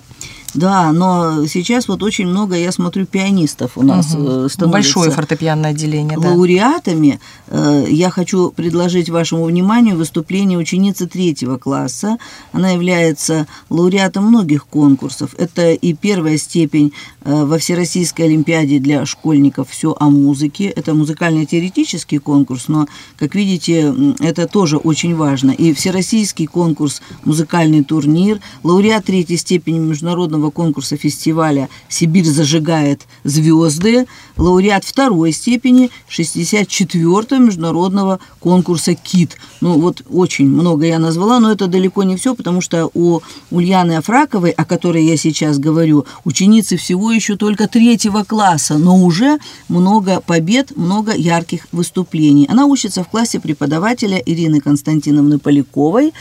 Да, 0.55 0.93
но 0.93 1.47
сейчас 1.47 1.87
вот 1.87 2.03
очень 2.03 2.27
много, 2.27 2.57
я 2.57 2.73
смотрю, 2.73 3.07
пианистов 3.07 3.73
у 3.77 3.83
нас 3.83 4.15
угу. 4.15 4.49
становится. 4.49 4.67
Большое 4.67 5.11
фортепианное 5.11 5.71
отделение, 5.71 6.19
да. 6.19 6.31
Лауреатами 6.31 7.21
э, 7.47 7.85
я 7.89 8.11
хочу 8.11 8.51
предложить 8.51 9.11
вашему 9.11 9.45
вниманию 9.45 9.97
выступление 9.97 10.59
ученицы 10.59 11.07
третьего 11.07 11.57
класса. 11.57 12.19
Она 12.53 12.71
является 12.71 13.47
лауреатом 13.69 14.25
многих 14.25 14.67
конкурсов. 14.67 15.35
Это 15.39 15.73
и 15.73 15.93
первая 15.93 16.37
степень 16.37 16.93
э, 17.23 17.45
во 17.45 17.59
Всероссийской 17.59 18.27
Олимпиаде 18.27 18.81
для 18.81 19.07
школьников 19.07 19.71
«Все 19.71 19.95
о 19.99 20.11
музыке». 20.11 20.65
Это 20.65 20.95
музыкально-теоретический 20.95 22.19
конкурс, 22.19 22.67
но, 22.67 22.89
как 23.17 23.37
видите, 23.37 23.95
это 24.19 24.49
тоже 24.49 24.79
очень 24.79 25.15
важно. 25.15 25.53
И 25.53 25.73
Всероссийский 25.75 26.47
конкурс 26.47 27.03
«Музыкальный 27.25 27.85
турнир», 28.01 28.41
лауреат 28.63 29.05
третьей 29.05 29.37
степени 29.37 29.79
международного 29.79 30.51
конкурса 30.51 30.97
фестиваля 30.97 31.69
«Сибирь 31.89 32.25
зажигает 32.25 33.03
звезды», 33.25 34.07
лауреат 34.41 34.85
второй 34.85 35.33
степени 35.33 35.91
64-го 36.09 37.37
международного 37.37 38.19
конкурса 38.41 38.95
«КИТ». 38.95 39.37
Ну, 39.61 39.79
вот 39.79 40.03
очень 40.11 40.49
много 40.49 40.87
я 40.87 40.99
назвала, 40.99 41.39
но 41.41 41.53
это 41.53 41.67
далеко 41.67 42.03
не 42.03 42.17
все, 42.17 42.35
потому 42.35 42.61
что 42.61 42.91
у 42.95 43.21
Ульяны 43.51 43.97
Афраковой, 43.99 44.51
о 44.51 44.65
которой 44.65 45.05
я 45.05 45.17
сейчас 45.17 45.59
говорю, 45.59 46.07
ученицы 46.25 46.77
всего 46.77 47.13
еще 47.13 47.37
только 47.37 47.69
третьего 47.69 48.25
класса, 48.25 48.79
но 48.79 48.97
уже 48.97 49.39
много 49.69 50.21
побед, 50.21 50.77
много 50.77 51.15
ярких 51.15 51.67
выступлений. 51.73 52.47
Она 52.51 52.67
учится 52.67 53.05
в 53.05 53.09
классе 53.09 53.41
преподавателя 53.41 54.19
Ирины 54.19 54.61
Константиновны 54.61 55.39
Поляковой, 55.39 56.13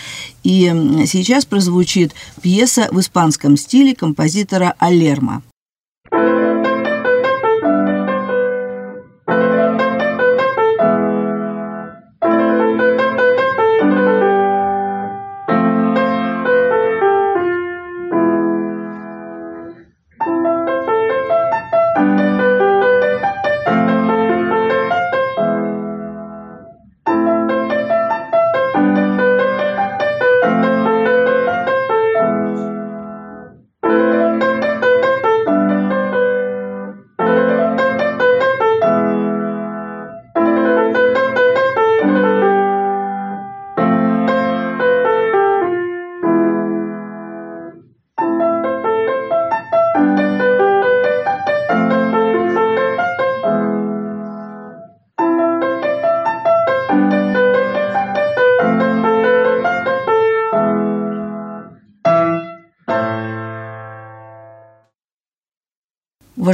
и 0.43 0.71
сейчас 1.05 1.45
прозвучит 1.45 2.13
пьеса 2.41 2.89
в 2.91 2.99
испанском 2.99 3.55
стиле 3.57 3.95
композитора 3.95 4.73
Алерма. 4.79 5.41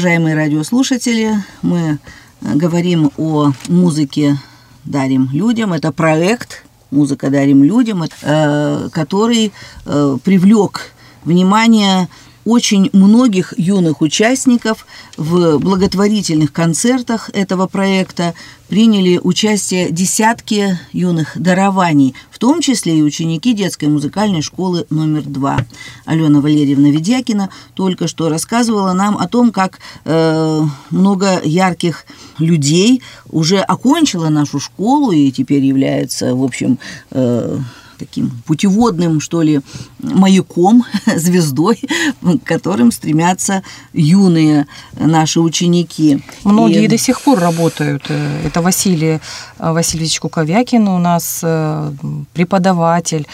Уважаемые 0.05 0.35
радиослушатели, 0.35 1.33
мы 1.63 1.97
говорим 2.39 3.09
о 3.17 3.53
музыке 3.67 4.37
«Дарим 4.83 5.29
людям». 5.31 5.73
Это 5.73 5.91
проект 5.91 6.63
«Музыка 6.91 7.31
дарим 7.31 7.63
людям», 7.63 8.03
э, 8.03 8.89
который 8.91 9.51
э, 9.87 10.17
привлек 10.23 10.93
внимание 11.23 12.07
очень 12.45 12.89
многих 12.93 13.53
юных 13.57 14.01
участников 14.01 14.85
в 15.17 15.57
благотворительных 15.57 16.53
концертах 16.53 17.29
этого 17.33 17.67
проекта 17.67 18.35
приняли 18.67 19.19
участие 19.21 19.91
десятки 19.91 20.79
юных 20.91 21.33
дарований, 21.35 22.15
в 22.31 22.39
том 22.39 22.61
числе 22.61 22.97
и 22.97 23.01
ученики 23.01 23.53
детской 23.53 23.85
музыкальной 23.85 24.41
школы 24.41 24.85
номер 24.89 25.23
два. 25.23 25.65
Алена 26.05 26.39
Валерьевна 26.39 26.89
Ведякина 26.89 27.49
только 27.73 28.07
что 28.07 28.29
рассказывала 28.29 28.93
нам 28.93 29.17
о 29.17 29.27
том, 29.27 29.51
как 29.51 29.79
э, 30.05 30.61
много 30.89 31.41
ярких 31.43 32.05
людей 32.37 33.01
уже 33.29 33.59
окончила 33.59 34.29
нашу 34.29 34.59
школу 34.59 35.11
и 35.11 35.31
теперь 35.31 35.63
является, 35.63 36.35
в 36.35 36.43
общем, 36.43 36.79
э, 37.11 37.59
таким 37.97 38.31
путеводным, 38.45 39.19
что 39.19 39.41
ли, 39.41 39.61
маяком, 39.99 40.85
звездой, 41.15 41.79
к 42.21 42.43
которым 42.43 42.91
стремятся 42.91 43.63
юные 43.93 44.67
наши 44.99 45.39
ученики. 45.39 46.23
Многие 46.43 46.85
и... 46.85 46.87
до 46.87 46.97
сих 46.97 47.21
пор 47.21 47.39
работают. 47.39 48.09
Это 48.09 48.61
Василий 48.61 49.19
э, 49.59 49.71
Васильевич 49.71 50.19
Куковякин 50.19 50.87
у 50.87 50.97
нас 50.97 51.41
э, 51.43 51.91
преподаватель, 52.33 53.27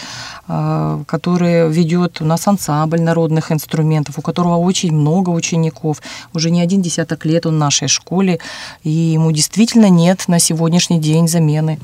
э, 0.48 1.02
который 1.06 1.70
ведет 1.70 2.20
у 2.20 2.24
нас 2.24 2.46
ансамбль 2.46 3.00
народных 3.00 3.52
инструментов, 3.52 4.18
у 4.18 4.22
которого 4.22 4.56
очень 4.56 4.92
много 4.92 5.30
учеников. 5.30 6.02
Уже 6.34 6.50
не 6.50 6.60
один 6.60 6.82
десяток 6.82 7.24
лет 7.24 7.46
он 7.46 7.54
в 7.54 7.58
нашей 7.58 7.88
школе, 7.88 8.38
и 8.82 8.90
ему 8.90 9.32
действительно 9.32 9.88
нет 9.88 10.28
на 10.28 10.38
сегодняшний 10.38 11.00
день 11.00 11.28
замены. 11.28 11.78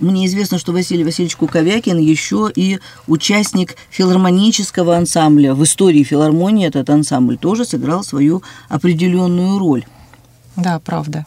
Мне 0.00 0.26
известно, 0.26 0.58
что 0.58 0.72
Василий 0.72 1.04
Васильевич 1.04 1.36
Куковякин 1.36 1.98
еще 1.98 2.50
и 2.54 2.78
участник 3.06 3.76
филармонического 3.90 4.96
ансамбля. 4.96 5.54
В 5.54 5.64
истории 5.64 6.04
филармонии 6.04 6.66
этот 6.66 6.88
ансамбль 6.90 7.36
тоже 7.36 7.64
сыграл 7.64 8.04
свою 8.04 8.42
определенную 8.68 9.58
роль. 9.58 9.84
Да, 10.56 10.80
правда. 10.80 11.24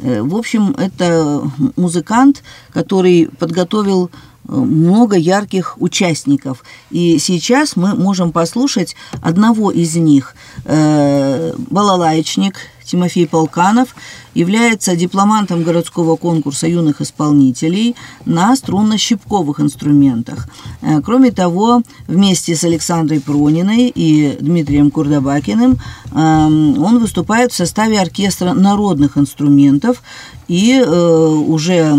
Э, 0.00 0.22
в 0.22 0.34
общем, 0.34 0.74
это 0.78 1.42
музыкант, 1.76 2.42
который 2.70 3.28
подготовил 3.38 4.10
э, 4.10 4.52
много 4.52 5.16
ярких 5.16 5.76
участников. 5.80 6.64
И 6.90 7.18
сейчас 7.18 7.76
мы 7.76 7.94
можем 7.94 8.32
послушать 8.32 8.96
одного 9.20 9.70
из 9.70 9.96
них. 9.96 10.34
Э, 10.64 11.52
балалаечник 11.70 12.56
Тимофей 12.88 13.26
Полканов 13.26 13.94
является 14.34 14.96
дипломантом 14.96 15.62
городского 15.62 16.16
конкурса 16.16 16.66
юных 16.66 17.00
исполнителей 17.00 17.94
на 18.24 18.54
струнно-щипковых 18.54 19.60
инструментах. 19.60 20.48
Э, 20.80 21.00
кроме 21.02 21.30
того, 21.30 21.82
вместе 22.06 22.56
с 22.56 22.64
Александрой 22.64 23.20
Прониной 23.20 23.92
и 23.94 24.38
Дмитрием 24.40 24.90
Курдабакиным 24.90 25.78
эм, 26.12 26.82
он 26.82 26.98
выступает 26.98 27.52
в 27.52 27.56
составе 27.56 28.00
оркестра 28.00 28.54
народных 28.54 29.18
инструментов, 29.18 30.02
и 30.48 30.72
э, 30.72 30.86
уже 30.86 31.94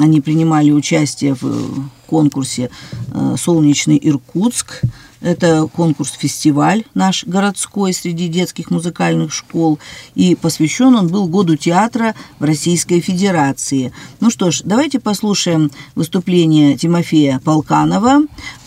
они 0.00 0.20
принимали 0.20 0.72
участие 0.72 1.36
в 1.40 1.88
конкурсе 2.06 2.70
э, 3.12 3.36
«Солнечный 3.38 4.00
Иркутск», 4.02 4.82
это 5.24 5.66
конкурс-фестиваль 5.66 6.84
наш 6.94 7.24
городской 7.24 7.92
среди 7.92 8.28
детских 8.28 8.70
музыкальных 8.70 9.32
школ, 9.32 9.78
и 10.14 10.36
посвящен 10.36 10.94
он 10.94 11.08
был 11.08 11.26
году 11.26 11.56
театра 11.56 12.14
в 12.38 12.44
Российской 12.44 13.00
Федерации. 13.00 13.92
Ну 14.20 14.30
что 14.30 14.50
ж, 14.50 14.60
давайте 14.64 15.00
послушаем 15.00 15.70
выступление 15.94 16.76
Тимофея 16.76 17.40
Полканова. 17.42 18.20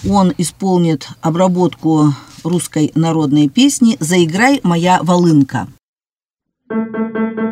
Он 0.09 0.33
исполнит 0.37 1.07
обработку 1.21 2.13
русской 2.43 2.91
народной 2.95 3.49
песни 3.49 3.97
«Заиграй, 3.99 4.59
моя 4.63 4.99
волынка». 5.03 5.67
Вот 6.69 7.46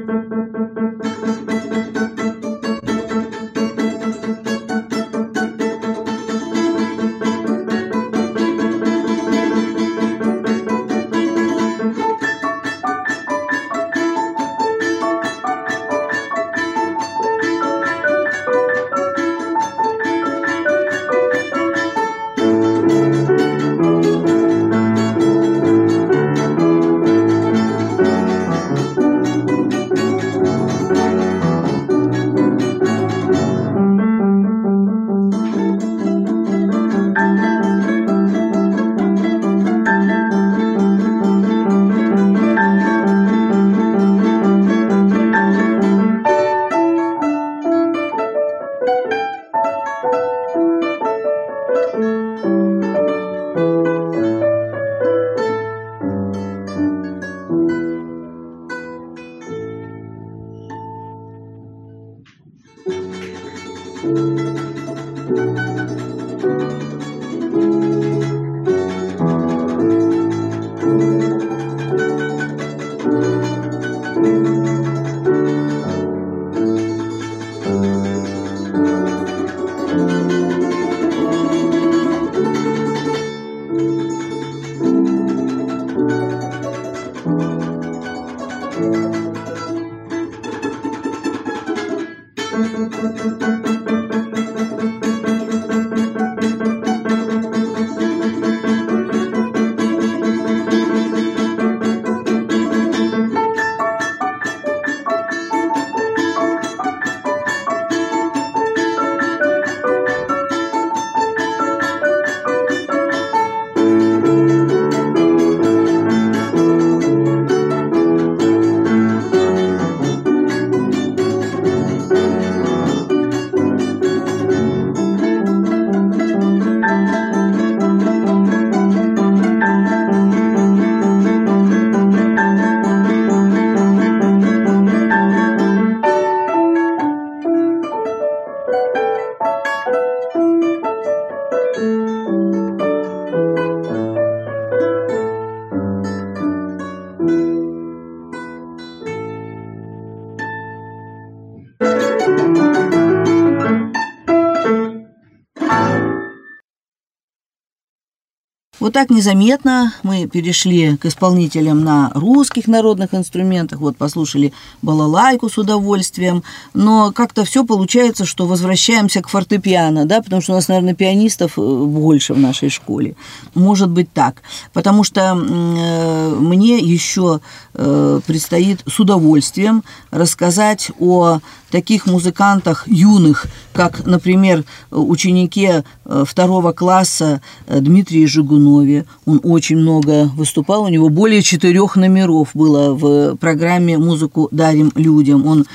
так 158.96 159.10
незаметно 159.10 159.94
мы 160.04 160.26
перешли 160.26 160.96
к 160.96 161.06
исполнителям 161.06 161.84
на 161.84 162.12
русских 162.16 162.66
народных 162.66 163.14
инструментах. 163.14 163.82
Вот 163.82 163.98
послушали 163.98 164.54
балалайку 164.82 165.50
с 165.50 165.58
удовольствием. 165.58 166.44
Но 166.74 167.12
как-то 167.12 167.44
все 167.44 167.66
получается, 167.66 168.24
что 168.26 168.46
возвращаемся 168.46 169.22
к 169.22 169.28
фортепиано, 169.28 170.06
да, 170.06 170.22
потому 170.22 170.42
что 170.42 170.54
у 170.54 170.56
нас, 170.56 170.70
наверное, 170.70 170.94
пианистов 170.94 171.58
э, 171.58 171.62
больше 171.62 172.34
в 172.34 172.40
нашей 172.40 172.70
школе. 172.70 173.18
Может 173.54 173.90
быть 173.90 174.14
так. 174.14 174.42
Потому 174.72 175.04
что 175.04 175.22
э, 175.22 176.36
мне 176.40 176.78
еще 176.78 177.42
э, 177.74 178.22
предстоит 178.26 178.82
с 178.88 178.98
удовольствием 178.98 179.84
рассказать 180.10 180.90
о 181.02 181.40
таких 181.70 182.06
музыкантах 182.06 182.88
юных, 182.88 183.48
как, 183.74 184.06
например, 184.06 184.64
ученике 184.90 185.84
второго 186.26 186.72
класса 186.72 187.42
э, 187.68 187.80
Дмитрия 187.80 188.28
Жигунове. 188.28 189.06
Он 189.26 189.40
очень 189.44 189.78
много 189.78 190.30
выступал, 190.36 190.84
у 190.84 190.88
него 190.88 191.10
более 191.10 191.42
четырех 191.42 191.96
номеров 191.96 192.50
было 192.54 192.94
в 192.94 193.36
программе 193.38 193.98
«Музыку 193.98 194.48
дарим 194.52 194.92
людям». 194.96 195.46
Он 195.46 195.66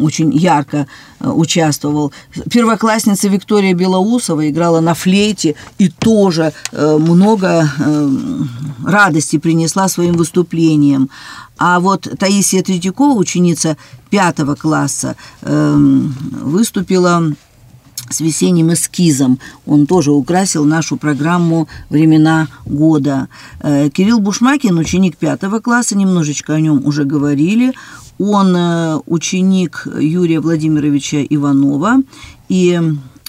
очень 0.00 0.32
ярко 0.32 0.86
э, 1.20 1.28
участвовал. 1.28 2.12
Первоклассница 2.50 3.28
Виктория 3.28 3.74
Белоусова 3.74 4.48
играла 4.48 4.80
на 4.80 4.94
флейте 4.94 5.54
и 5.78 5.88
тоже 5.88 6.52
много 6.72 7.68
радости 8.84 9.38
принесла 9.38 9.88
своим 9.88 10.14
выступлением. 10.14 11.10
А 11.58 11.80
вот 11.80 12.08
Таисия 12.18 12.62
Третьякова, 12.62 13.16
ученица 13.18 13.76
пятого 14.10 14.54
класса, 14.54 15.16
эм, 15.42 16.14
выступила 16.42 17.32
с 18.08 18.20
весенним 18.20 18.72
эскизом. 18.72 19.38
Он 19.66 19.86
тоже 19.86 20.12
украсил 20.12 20.64
нашу 20.64 20.96
программу 20.96 21.68
«Времена 21.90 22.48
года». 22.66 23.28
Э, 23.60 23.88
Кирилл 23.90 24.20
Бушмакин, 24.20 24.78
ученик 24.78 25.16
пятого 25.16 25.60
класса, 25.60 25.96
немножечко 25.96 26.54
о 26.54 26.60
нем 26.60 26.84
уже 26.84 27.04
говорили. 27.04 27.72
Он 28.18 28.54
э, 28.56 28.98
ученик 29.06 29.86
Юрия 29.98 30.40
Владимировича 30.40 31.18
Иванова 31.28 32.02
и 32.48 32.80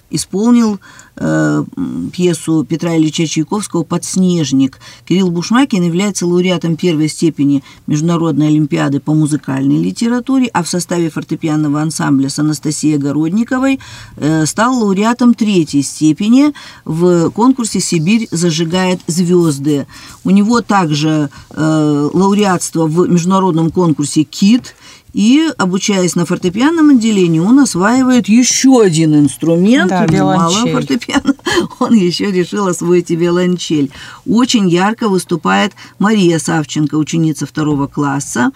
исполнил 0.09 0.79
э, 1.17 1.63
пьесу 2.11 2.65
Петра 2.67 2.95
Ильича 2.97 3.25
Чайковского 3.25 3.83
«Подснежник». 3.83 4.79
Кирилл 5.07 5.31
Бушмакин 5.31 5.83
является 5.83 6.25
лауреатом 6.25 6.75
первой 6.75 7.09
степени 7.09 7.63
Международной 7.87 8.47
Олимпиады 8.47 8.99
по 8.99 9.13
музыкальной 9.13 9.77
литературе, 9.77 10.47
а 10.53 10.63
в 10.63 10.69
составе 10.69 11.09
фортепианного 11.09 11.81
ансамбля 11.81 12.29
с 12.29 12.39
Анастасией 12.39 12.97
Городниковой 12.97 13.79
э, 14.17 14.45
стал 14.45 14.77
лауреатом 14.79 15.33
третьей 15.33 15.81
степени 15.81 16.53
в 16.85 17.29
конкурсе 17.31 17.79
«Сибирь 17.79 18.27
зажигает 18.31 18.99
звезды». 19.07 19.87
У 20.23 20.29
него 20.29 20.61
также 20.61 21.29
э, 21.49 22.09
лауреатство 22.13 22.85
в 22.85 23.07
международном 23.09 23.71
конкурсе 23.71 24.23
«Кит», 24.23 24.75
и, 25.15 25.49
обучаясь 25.57 26.15
на 26.15 26.25
фортепианном 26.25 26.89
отделении, 26.89 27.39
он 27.39 27.57
осваивает 27.59 28.27
еще 28.27 28.81
один 28.81 29.17
инструмент. 29.17 29.89
Да, 29.89 30.05
мало 30.11 30.67
фортепиано, 30.67 31.35
он 31.79 31.93
еще 31.93 32.29
решил 32.33 32.67
освоить 32.67 33.11
и 33.11 33.15
виолончель. 33.15 33.91
Очень 34.27 34.67
ярко 34.67 35.07
выступает 35.07 35.71
Мария 35.99 36.37
Савченко, 36.37 36.95
ученица 36.95 37.45
второго 37.45 37.87
класса, 37.87 38.51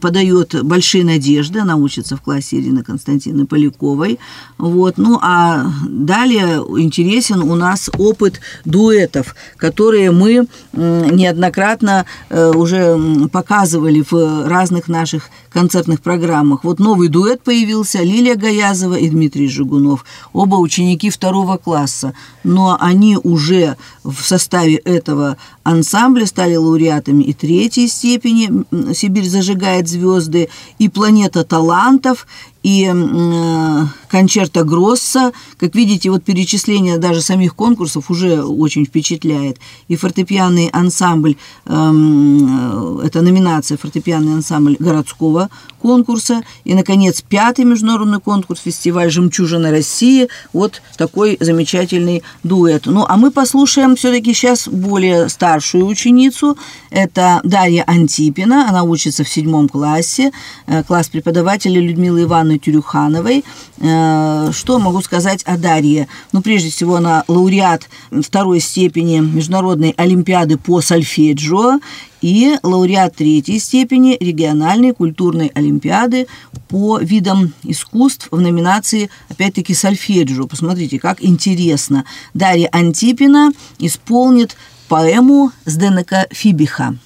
подает 0.00 0.62
большие 0.62 1.04
надежды, 1.04 1.58
она 1.58 1.74
учится 1.74 2.16
в 2.16 2.20
классе 2.20 2.60
Ирины 2.60 2.84
Константиновны 2.84 3.46
Поляковой. 3.46 4.20
Вот. 4.56 4.98
Ну, 4.98 5.18
а 5.20 5.66
далее 5.88 6.58
интересен 6.78 7.42
у 7.42 7.56
нас 7.56 7.90
опыт 7.98 8.38
дуэтов, 8.64 9.34
которые 9.56 10.12
мы 10.12 10.46
неоднократно 10.72 12.06
э, 12.28 12.52
уже 12.52 13.28
показывали 13.32 14.04
в 14.08 14.46
разных 14.46 14.86
наших 14.86 15.30
концертных 15.50 16.03
программах. 16.04 16.62
Вот 16.62 16.78
новый 16.78 17.08
дуэт 17.08 17.42
появился, 17.42 18.02
Лилия 18.02 18.36
Гаязова 18.36 18.94
и 18.94 19.08
Дмитрий 19.08 19.48
Жигунов. 19.48 20.04
Оба 20.32 20.56
ученики 20.56 21.10
второго 21.10 21.56
класса. 21.56 22.14
Но 22.44 22.76
они 22.78 23.18
уже 23.20 23.76
в 24.04 24.20
составе 24.22 24.76
этого 24.76 25.36
ансамбля 25.64 26.26
стали 26.26 26.54
лауреатами 26.54 27.24
и 27.24 27.32
третьей 27.32 27.88
степени. 27.88 28.64
«Сибирь 28.94 29.28
зажигает 29.28 29.88
звезды», 29.88 30.48
и 30.78 30.88
«Планета 30.88 31.42
талантов», 31.42 32.26
и 32.62 32.90
э, 32.90 33.84
концерта 34.14 34.62
Гросса. 34.62 35.32
Как 35.56 35.74
видите, 35.74 36.08
вот 36.08 36.22
перечисление 36.22 36.98
даже 36.98 37.20
самих 37.20 37.56
конкурсов 37.56 38.12
уже 38.12 38.44
очень 38.44 38.86
впечатляет. 38.86 39.58
И 39.88 39.96
фортепианный 39.96 40.68
ансамбль, 40.68 41.34
эм, 41.66 43.00
это 43.00 43.22
номинация 43.22 43.76
фортепианный 43.76 44.34
ансамбль 44.34 44.76
городского 44.78 45.50
конкурса. 45.82 46.42
И, 46.62 46.74
наконец, 46.74 47.22
пятый 47.22 47.64
международный 47.64 48.20
конкурс, 48.20 48.60
фестиваль 48.60 49.10
«Жемчужина 49.10 49.72
России». 49.72 50.28
Вот 50.52 50.80
такой 50.96 51.36
замечательный 51.40 52.22
дуэт. 52.44 52.86
Ну, 52.86 53.04
а 53.08 53.16
мы 53.16 53.32
послушаем 53.32 53.96
все-таки 53.96 54.32
сейчас 54.32 54.68
более 54.68 55.28
старшую 55.28 55.86
ученицу. 55.86 56.56
Это 56.90 57.40
Дарья 57.42 57.82
Антипина. 57.88 58.68
Она 58.68 58.84
учится 58.84 59.24
в 59.24 59.28
седьмом 59.28 59.68
классе. 59.68 60.30
Э, 60.68 60.84
класс 60.84 61.08
преподавателя 61.08 61.80
Людмилы 61.80 62.22
Ивановны 62.22 62.60
Тюрюхановой. 62.60 63.44
Э, 64.04 64.50
что 64.52 64.78
могу 64.78 65.00
сказать 65.02 65.42
о 65.44 65.56
Дарье? 65.56 66.08
Ну, 66.32 66.42
прежде 66.42 66.70
всего, 66.70 66.96
она 66.96 67.24
лауреат 67.28 67.88
второй 68.22 68.60
степени 68.60 69.18
Международной 69.18 69.94
Олимпиады 69.96 70.56
по 70.58 70.80
сольфеджио 70.80 71.80
и 72.20 72.56
лауреат 72.62 73.16
третьей 73.16 73.58
степени 73.58 74.16
региональной 74.18 74.92
культурной 74.94 75.48
олимпиады 75.54 76.26
по 76.68 76.98
видам 76.98 77.52
искусств 77.62 78.28
в 78.30 78.40
номинации, 78.40 79.10
опять-таки, 79.28 79.74
сольфеджио. 79.74 80.46
Посмотрите, 80.46 80.98
как 80.98 81.22
интересно. 81.22 82.04
Дарья 82.32 82.68
Антипина 82.72 83.52
исполнит 83.78 84.56
поэму 84.88 85.52
Сденека 85.64 86.26
Фибиха. 86.30 86.96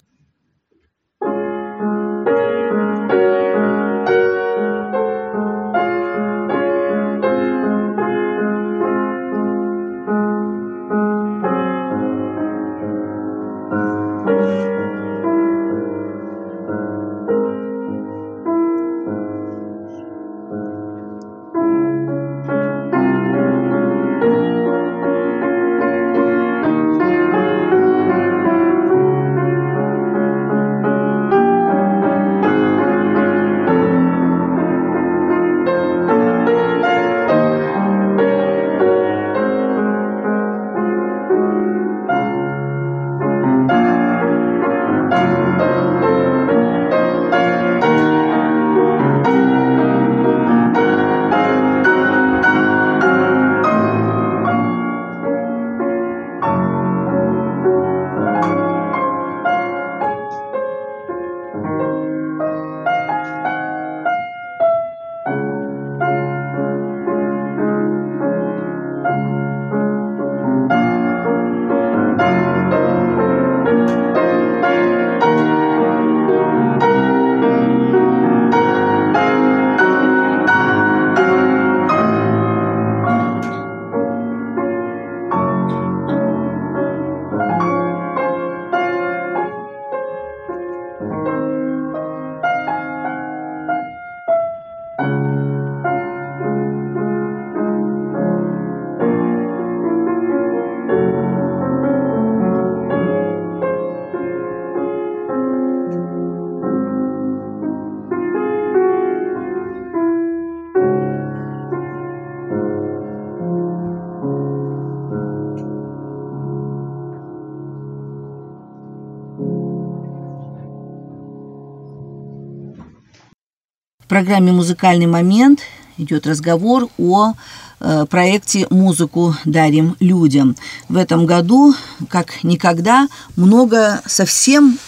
Программе 124.08 124.52
«Музыкальный 124.52 125.06
момент» 125.06 125.60
идет 125.98 126.26
разговор 126.26 126.88
о 126.98 127.34
э, 127.80 128.06
проекте 128.08 128.66
«Музыку 128.70 129.36
дарим 129.44 129.96
людям». 130.00 130.56
В 130.88 130.96
этом 130.96 131.26
году, 131.26 131.74
как 132.08 132.42
никогда, 132.42 133.08
много 133.36 134.02
совсем 134.06 134.78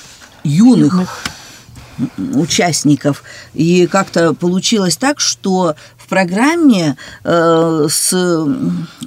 юных, 0.43 0.95
юных 0.95 1.25
участников. 2.35 3.23
И 3.55 3.87
как-то 3.87 4.35
получилось 4.35 4.97
так, 4.97 5.21
что 5.21 5.75
в 5.97 6.00
программе 6.11 6.97
э, 7.25 7.87
с 7.89 8.13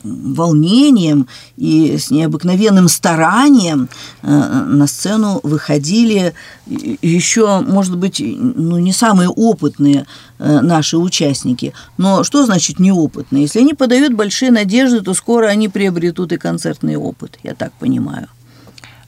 волнением 0.04 1.28
и 1.58 1.98
с 1.98 2.10
необыкновенным 2.10 2.88
старанием 2.88 3.90
э, 4.24 4.28
на 4.28 4.88
сцену 4.88 5.40
выходили 5.44 6.34
еще, 6.66 7.60
может 7.60 7.98
быть, 7.98 8.20
ну, 8.20 8.80
не 8.80 8.94
самые 8.94 9.30
опытные 9.30 10.06
э, 10.40 10.62
наши 10.62 10.98
участники. 10.98 11.74
Но 11.98 12.24
что 12.24 12.46
значит 12.46 12.80
неопытные? 12.80 13.44
Если 13.44 13.60
они 13.60 13.74
подают 13.74 14.14
большие 14.14 14.52
надежды, 14.52 15.02
то 15.02 15.14
скоро 15.14 15.48
они 15.48 15.70
приобретут 15.70 16.32
и 16.32 16.38
концертный 16.38 16.96
опыт, 16.96 17.38
я 17.44 17.54
так 17.54 17.74
понимаю. 17.74 18.28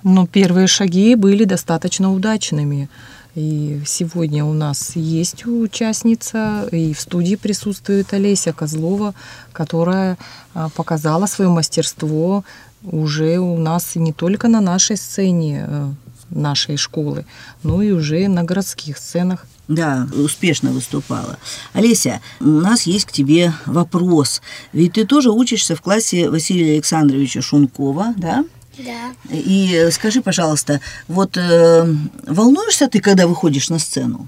Ну, 0.03 0.27
первые 0.27 0.67
шаги 0.67 1.15
были 1.15 1.45
достаточно 1.45 2.13
удачными. 2.13 2.89
И 3.35 3.81
сегодня 3.85 4.45
у 4.45 4.53
нас 4.53 4.95
есть 4.95 5.45
участница, 5.45 6.69
и 6.71 6.93
в 6.93 7.01
студии 7.01 7.35
присутствует 7.35 8.13
Олеся 8.13 8.53
Козлова, 8.53 9.13
которая 9.51 10.17
а, 10.53 10.69
показала 10.69 11.25
свое 11.25 11.49
мастерство 11.49 12.45
уже 12.83 13.39
у 13.39 13.57
нас 13.57 13.95
не 13.95 14.13
только 14.13 14.47
на 14.47 14.61
нашей 14.61 14.95
сцене 14.95 15.65
э, 15.67 15.91
нашей 16.29 16.77
школы, 16.77 17.25
но 17.63 17.81
и 17.81 17.91
уже 17.91 18.27
на 18.27 18.43
городских 18.43 18.97
сценах. 18.97 19.45
Да, 19.67 20.07
успешно 20.13 20.71
выступала. 20.71 21.37
Олеся, 21.73 22.21
у 22.39 22.45
нас 22.45 22.83
есть 22.83 23.05
к 23.05 23.11
тебе 23.11 23.53
вопрос. 23.65 24.41
Ведь 24.71 24.93
ты 24.93 25.05
тоже 25.05 25.31
учишься 25.31 25.75
в 25.75 25.81
классе 25.81 26.29
Василия 26.29 26.73
Александровича 26.73 27.41
Шункова, 27.41 28.13
да? 28.15 28.45
Да. 28.77 29.13
И 29.31 29.89
скажи, 29.91 30.21
пожалуйста, 30.21 30.81
вот 31.07 31.37
э, 31.37 31.85
волнуешься 32.27 32.87
ты, 32.87 32.99
когда 32.99 33.27
выходишь 33.27 33.69
на 33.69 33.79
сцену? 33.79 34.27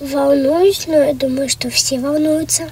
Волнуюсь, 0.00 0.86
но 0.86 0.94
я 0.94 1.14
думаю, 1.14 1.48
что 1.48 1.70
все 1.70 2.00
волнуются. 2.00 2.70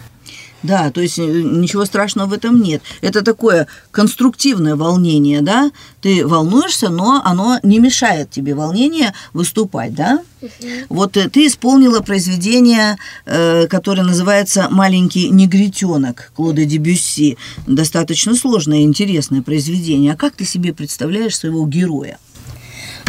Да, 0.62 0.90
то 0.90 1.00
есть 1.00 1.18
э, 1.18 1.22
ничего 1.22 1.84
страшного 1.84 2.28
в 2.28 2.32
этом 2.32 2.60
нет. 2.60 2.82
Это 3.00 3.22
такое 3.22 3.68
конструктивное 3.92 4.74
волнение, 4.74 5.40
да? 5.40 5.70
Ты 6.00 6.26
волнуешься, 6.26 6.88
но 6.88 7.22
оно 7.24 7.60
не 7.62 7.78
мешает 7.78 8.30
тебе 8.30 8.54
волнение 8.54 9.14
выступать, 9.32 9.94
да? 9.94 10.20
Угу. 10.42 10.50
Вот 10.88 11.16
э, 11.16 11.28
ты 11.28 11.46
исполнила 11.46 12.00
произведение, 12.00 12.96
э, 13.24 13.68
которое 13.68 14.02
называется 14.02 14.68
«Маленький 14.68 15.28
негритенок» 15.30 16.32
Клода 16.34 16.64
Дебюсси. 16.64 17.38
Достаточно 17.68 18.34
сложное 18.34 18.78
и 18.78 18.82
интересное 18.82 19.42
произведение. 19.42 20.14
А 20.14 20.16
как 20.16 20.34
ты 20.34 20.44
себе 20.44 20.72
представляешь 20.72 21.36
своего 21.36 21.66
героя? 21.66 22.18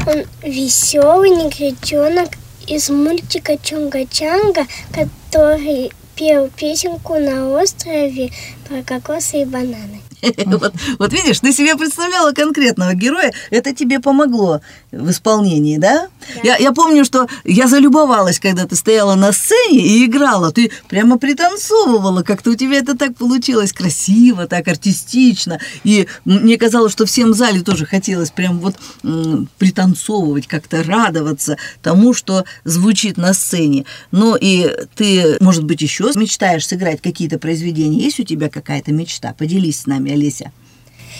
Он 0.05 0.23
веселый 0.43 1.31
негритенок 1.31 2.29
из 2.67 2.89
мультика 2.89 3.53
Чунга-Чанга, 3.53 4.67
который 4.93 5.91
пел 6.19 6.49
песенку 6.49 7.17
на 7.17 7.49
острове 7.51 8.29
про 8.67 8.83
кокосы 8.83 9.43
и 9.43 9.45
бананы. 9.45 10.01
Вот, 10.59 10.73
вот 10.97 11.13
видишь, 11.13 11.39
ты 11.39 11.53
себе 11.53 11.75
представляла 11.75 12.31
конкретного 12.31 12.93
героя, 12.93 13.31
это 13.51 13.73
тебе 13.73 13.99
помогло 13.99 14.61
в 14.91 15.09
исполнении, 15.09 15.77
да? 15.77 16.07
да. 16.35 16.41
Я, 16.43 16.57
я 16.57 16.71
помню, 16.71 17.05
что 17.05 17.27
я 17.43 17.67
залюбовалась, 17.67 18.39
когда 18.39 18.65
ты 18.65 18.75
стояла 18.75 19.15
на 19.15 19.31
сцене 19.31 19.79
и 19.79 20.05
играла, 20.05 20.51
ты 20.51 20.71
прямо 20.87 21.17
пританцовывала, 21.17 22.23
как-то 22.23 22.51
у 22.51 22.55
тебя 22.55 22.77
это 22.77 22.97
так 22.97 23.15
получилось 23.15 23.73
красиво, 23.73 24.47
так 24.47 24.67
артистично, 24.67 25.59
и 25.83 26.07
мне 26.25 26.57
казалось, 26.57 26.91
что 26.91 27.05
всем 27.05 27.31
в 27.31 27.35
зале 27.35 27.61
тоже 27.61 27.85
хотелось 27.85 28.31
прям 28.31 28.59
вот 28.59 28.75
м, 29.03 29.47
пританцовывать, 29.57 30.47
как-то 30.47 30.83
радоваться 30.83 31.57
тому, 31.81 32.13
что 32.13 32.45
звучит 32.63 33.17
на 33.17 33.33
сцене. 33.33 33.85
Ну 34.11 34.35
и 34.35 34.69
ты, 34.95 35.37
может 35.39 35.63
быть, 35.63 35.81
еще 35.81 36.09
мечтаешь 36.15 36.65
сыграть 36.65 37.01
какие-то 37.01 37.37
произведения, 37.37 37.99
есть 37.99 38.19
у 38.19 38.23
тебя 38.23 38.49
какая-то 38.49 38.91
мечта? 38.91 39.33
Поделись 39.37 39.81
с 39.81 39.85
нами 39.85 40.08
вами, 40.09 40.13
Олеся? 40.13 40.51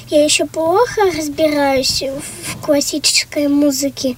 Я 0.10 0.24
еще 0.24 0.46
плохо 0.46 1.02
разбираюсь 1.16 2.02
в 2.02 2.58
классической 2.62 3.48
музыке. 3.48 4.16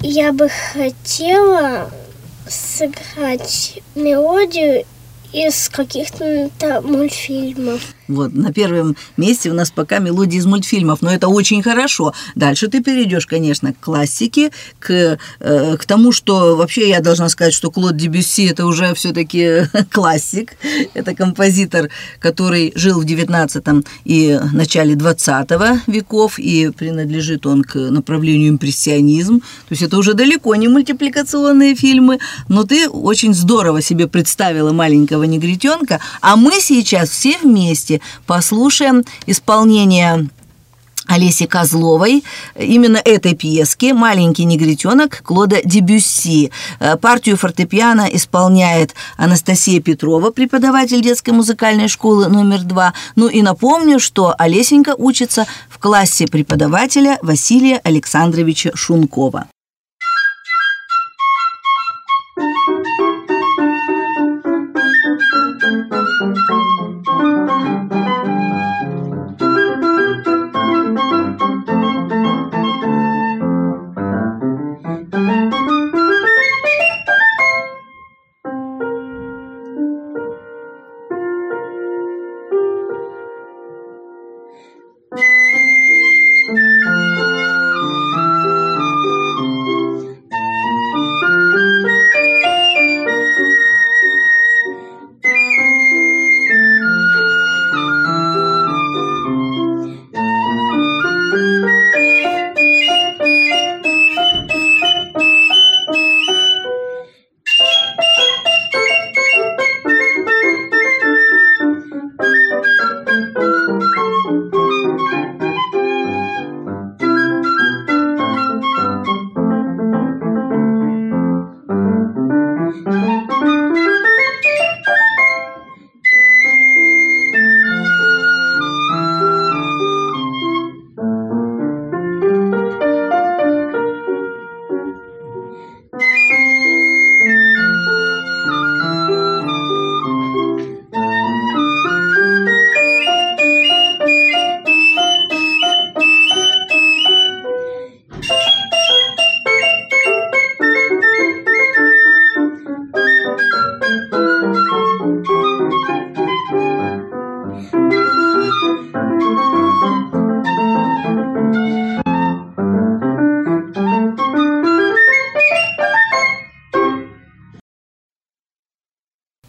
Я 0.00 0.32
бы 0.32 0.48
хотела 0.48 1.90
сыграть 2.48 3.80
мелодию 3.94 4.84
из 5.32 5.68
каких-то 5.68 6.50
мультфильмов. 6.82 7.94
Вот, 8.08 8.34
на 8.34 8.52
первом 8.52 8.96
месте 9.18 9.50
у 9.50 9.54
нас 9.54 9.70
пока 9.70 9.98
мелодии 9.98 10.38
из 10.38 10.46
мультфильмов, 10.46 11.02
но 11.02 11.12
это 11.12 11.28
очень 11.28 11.62
хорошо. 11.62 12.14
Дальше 12.34 12.68
ты 12.68 12.82
перейдешь, 12.82 13.26
конечно, 13.26 13.74
к 13.74 13.80
классике, 13.80 14.50
к, 14.78 15.18
э, 15.40 15.76
к 15.76 15.84
тому, 15.84 16.12
что 16.12 16.56
вообще 16.56 16.88
я 16.88 17.00
должна 17.00 17.28
сказать, 17.28 17.52
что 17.52 17.70
Клод 17.70 17.96
Дебюсси 17.96 18.46
это 18.46 18.64
уже 18.64 18.94
все-таки 18.94 19.64
классик. 19.92 20.56
Это 20.94 21.14
композитор, 21.14 21.90
который 22.18 22.72
жил 22.74 23.00
в 23.00 23.04
19 23.04 23.84
и 24.04 24.40
начале 24.52 24.94
20 24.94 25.50
веков, 25.86 26.38
и 26.38 26.70
принадлежит 26.70 27.46
он 27.46 27.62
к 27.62 27.76
направлению 27.76 28.50
импрессионизм. 28.50 29.40
То 29.40 29.70
есть 29.70 29.82
это 29.82 29.98
уже 29.98 30.14
далеко 30.14 30.54
не 30.54 30.68
мультипликационные 30.68 31.74
фильмы, 31.74 32.20
но 32.48 32.64
ты 32.64 32.88
очень 32.88 33.34
здорово 33.34 33.82
себе 33.82 34.06
представила 34.06 34.72
маленького 34.72 35.24
негритенка, 35.24 36.00
а 36.22 36.36
мы 36.36 36.60
сейчас 36.60 37.10
все 37.10 37.36
вместе 37.42 37.97
послушаем 38.26 39.04
исполнение 39.26 40.28
Олеси 41.08 41.46
Козловой, 41.46 42.22
именно 42.54 42.98
этой 42.98 43.34
пьески 43.34 43.92
«Маленький 43.92 44.44
негритенок» 44.44 45.22
Клода 45.22 45.60
Дебюсси. 45.64 46.52
Э, 46.80 46.96
партию 46.96 47.38
фортепиано 47.38 48.08
исполняет 48.12 48.94
Анастасия 49.16 49.80
Петрова, 49.80 50.30
преподаватель 50.30 51.00
детской 51.00 51.30
музыкальной 51.30 51.88
школы 51.88 52.28
номер 52.28 52.62
два. 52.62 52.92
Ну 53.16 53.26
и 53.26 53.40
напомню, 53.40 53.98
что 53.98 54.34
Олесенька 54.36 54.94
учится 54.96 55.46
в 55.70 55.78
классе 55.78 56.26
преподавателя 56.26 57.18
Василия 57.22 57.80
Александровича 57.82 58.70
Шункова. 58.74 59.46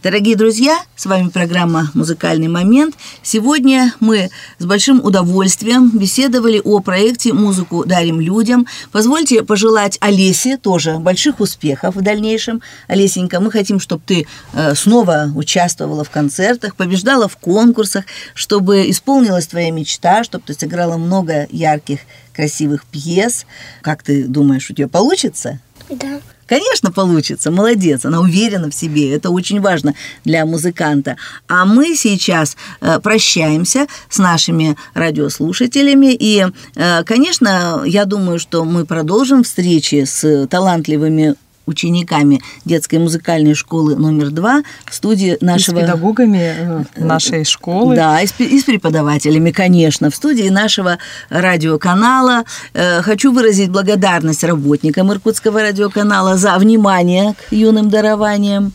Дорогие 0.10 0.36
друзья, 0.36 0.80
с 0.95 1.05
вами 1.05 1.30
программа 1.30 1.91
«Музыкальный 1.93 2.47
момент». 2.47 2.95
Сегодня 3.22 3.93
мы 3.99 4.32
с 4.57 4.66
большим 4.66 5.05
удовольствием 5.05 5.91
беседовали 5.95 6.60
о 6.66 6.80
проекте 6.80 7.32
«Музыку 7.32 7.86
дарим 7.86 8.20
людям». 8.20 8.66
Позвольте 8.91 9.43
пожелать 9.43 9.99
Олесе 10.01 10.57
тоже 10.57 10.97
больших 10.97 11.39
успехов 11.39 11.95
в 11.95 12.01
дальнейшем. 12.01 12.64
Олесенька, 12.88 13.39
мы 13.39 13.51
хотим, 13.51 13.80
чтобы 13.80 14.01
ты 14.03 14.26
э, 14.53 14.74
снова 14.74 15.32
участвовала 15.36 16.03
в 16.03 16.10
концертах, 16.10 16.76
побеждала 16.76 17.28
в 17.28 17.38
конкурсах, 17.38 18.05
чтобы 18.34 18.89
исполнилась 18.89 19.45
твоя 19.45 19.70
мечта, 19.70 20.24
чтобы 20.24 20.43
ты 20.43 20.55
сыграла 20.55 20.97
много 20.97 21.45
ярких, 21.51 21.99
красивых 22.34 22.84
пьес. 22.86 23.45
Как 23.84 24.01
ты 24.01 24.24
думаешь, 24.24 24.72
у 24.72 24.74
тебя 24.74 24.88
получится? 24.88 25.60
Да. 25.88 26.20
Конечно, 26.50 26.91
получится, 26.91 27.52
молодец, 27.52 28.06
она 28.06 28.20
уверена 28.22 28.72
в 28.72 28.74
себе, 28.74 29.14
это 29.14 29.30
очень 29.30 29.62
важно 29.62 29.93
для 30.26 30.47
музыканта. 30.47 31.16
А 31.47 31.64
мы 31.64 31.95
сейчас 31.95 32.58
э, 32.82 33.00
прощаемся 33.00 33.86
с 34.10 34.18
нашими 34.18 34.76
радиослушателями, 34.95 36.12
и, 36.20 36.47
э, 36.76 37.04
конечно, 37.04 37.84
я 37.86 38.06
думаю, 38.06 38.39
что 38.39 38.66
мы 38.66 38.86
продолжим 38.86 39.43
встречи 39.43 40.06
с 40.06 40.47
талантливыми 40.47 41.36
учениками 41.70 42.41
детской 42.65 42.99
музыкальной 42.99 43.53
школы 43.53 43.95
номер 43.95 44.32
два 44.32 44.63
в 44.86 44.93
студии 44.93 45.38
нашего... 45.41 45.80
И 45.80 45.84
с 45.84 45.86
педагогами 45.86 46.55
э, 46.57 46.84
нашей 46.97 47.45
школы. 47.45 47.95
Да, 47.95 48.22
и 48.22 48.28
с, 48.28 48.34
и 48.39 48.59
с 48.59 48.63
преподавателями, 48.63 49.51
конечно, 49.51 50.09
в 50.09 50.15
студии 50.15 50.49
нашего 50.49 50.97
радиоканала. 51.30 52.43
Э, 52.74 53.01
хочу 53.01 53.32
выразить 53.32 53.70
благодарность 53.70 54.43
работникам 54.43 55.11
Иркутского 55.11 55.61
радиоканала 55.61 56.36
за 56.36 56.57
внимание 56.57 57.36
к 57.49 57.53
юным 57.53 57.89
дарованиям. 57.89 58.74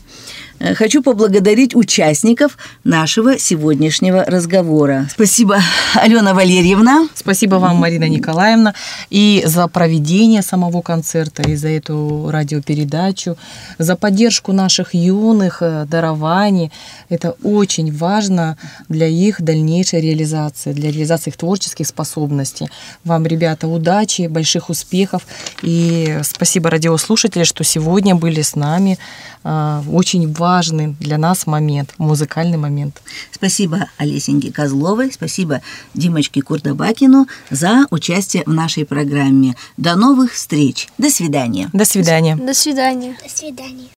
Э, 0.59 0.73
хочу 0.73 1.03
поблагодарить 1.03 1.75
участников 1.75 2.57
нашего 2.83 3.37
сегодняшнего 3.37 4.23
разговора. 4.23 5.07
Спасибо, 5.11 5.59
Алена 5.95 6.33
Валерьевна. 6.33 7.07
Спасибо 7.13 7.55
вам, 7.55 7.77
Марина 7.77 8.07
Николаевна, 8.07 8.73
и 9.09 9.43
за 9.45 9.67
проведение 9.67 10.41
самого 10.41 10.81
концерта, 10.81 11.43
и 11.43 11.55
за 11.55 11.69
эту 11.69 12.29
радиопередачу, 12.31 13.37
за 13.77 13.95
поддержку 13.95 14.53
наших 14.53 14.93
юных 14.93 15.61
э, 15.61 15.85
дарований. 15.89 16.71
Это 17.09 17.35
очень 17.43 17.95
важно 17.95 18.57
для 18.87 19.07
их 19.07 19.41
дальнейшей 19.41 20.01
реализации, 20.01 20.71
для 20.71 20.89
реализации 20.89 21.31
их 21.31 21.37
творческих 21.37 21.87
способностей. 21.87 22.69
Вам, 23.03 23.25
ребята, 23.25 23.67
удачи, 23.67 24.27
больших 24.27 24.69
успехов. 24.69 25.23
И 25.63 26.19
спасибо 26.23 26.69
радиослушатели, 26.69 27.43
что 27.43 27.63
сегодня 27.63 28.15
были 28.15 28.41
с 28.41 28.55
нами. 28.55 28.97
Э, 29.43 29.81
очень 29.91 30.31
важно 30.31 30.44
важный 30.45 30.95
для 30.99 31.17
нас 31.17 31.47
момент, 31.47 31.95
музыкальный 31.97 32.57
момент. 32.57 33.01
Спасибо 33.31 33.89
Олесеньке 33.97 34.51
Козловой, 34.51 35.11
спасибо 35.11 35.61
Димочке 35.95 36.43
Курдабакину 36.43 37.25
за 37.49 37.87
участие 37.89 38.43
в 38.45 38.53
нашей 38.53 38.85
программе. 38.85 39.55
До 39.75 39.95
новых 39.95 40.33
встреч. 40.33 40.87
До 40.99 41.09
свидания. 41.09 41.71
До 41.73 41.83
свидания. 41.83 42.35
До 42.35 42.53
свидания. 42.53 43.17
До 43.23 43.29
свидания. 43.29 43.89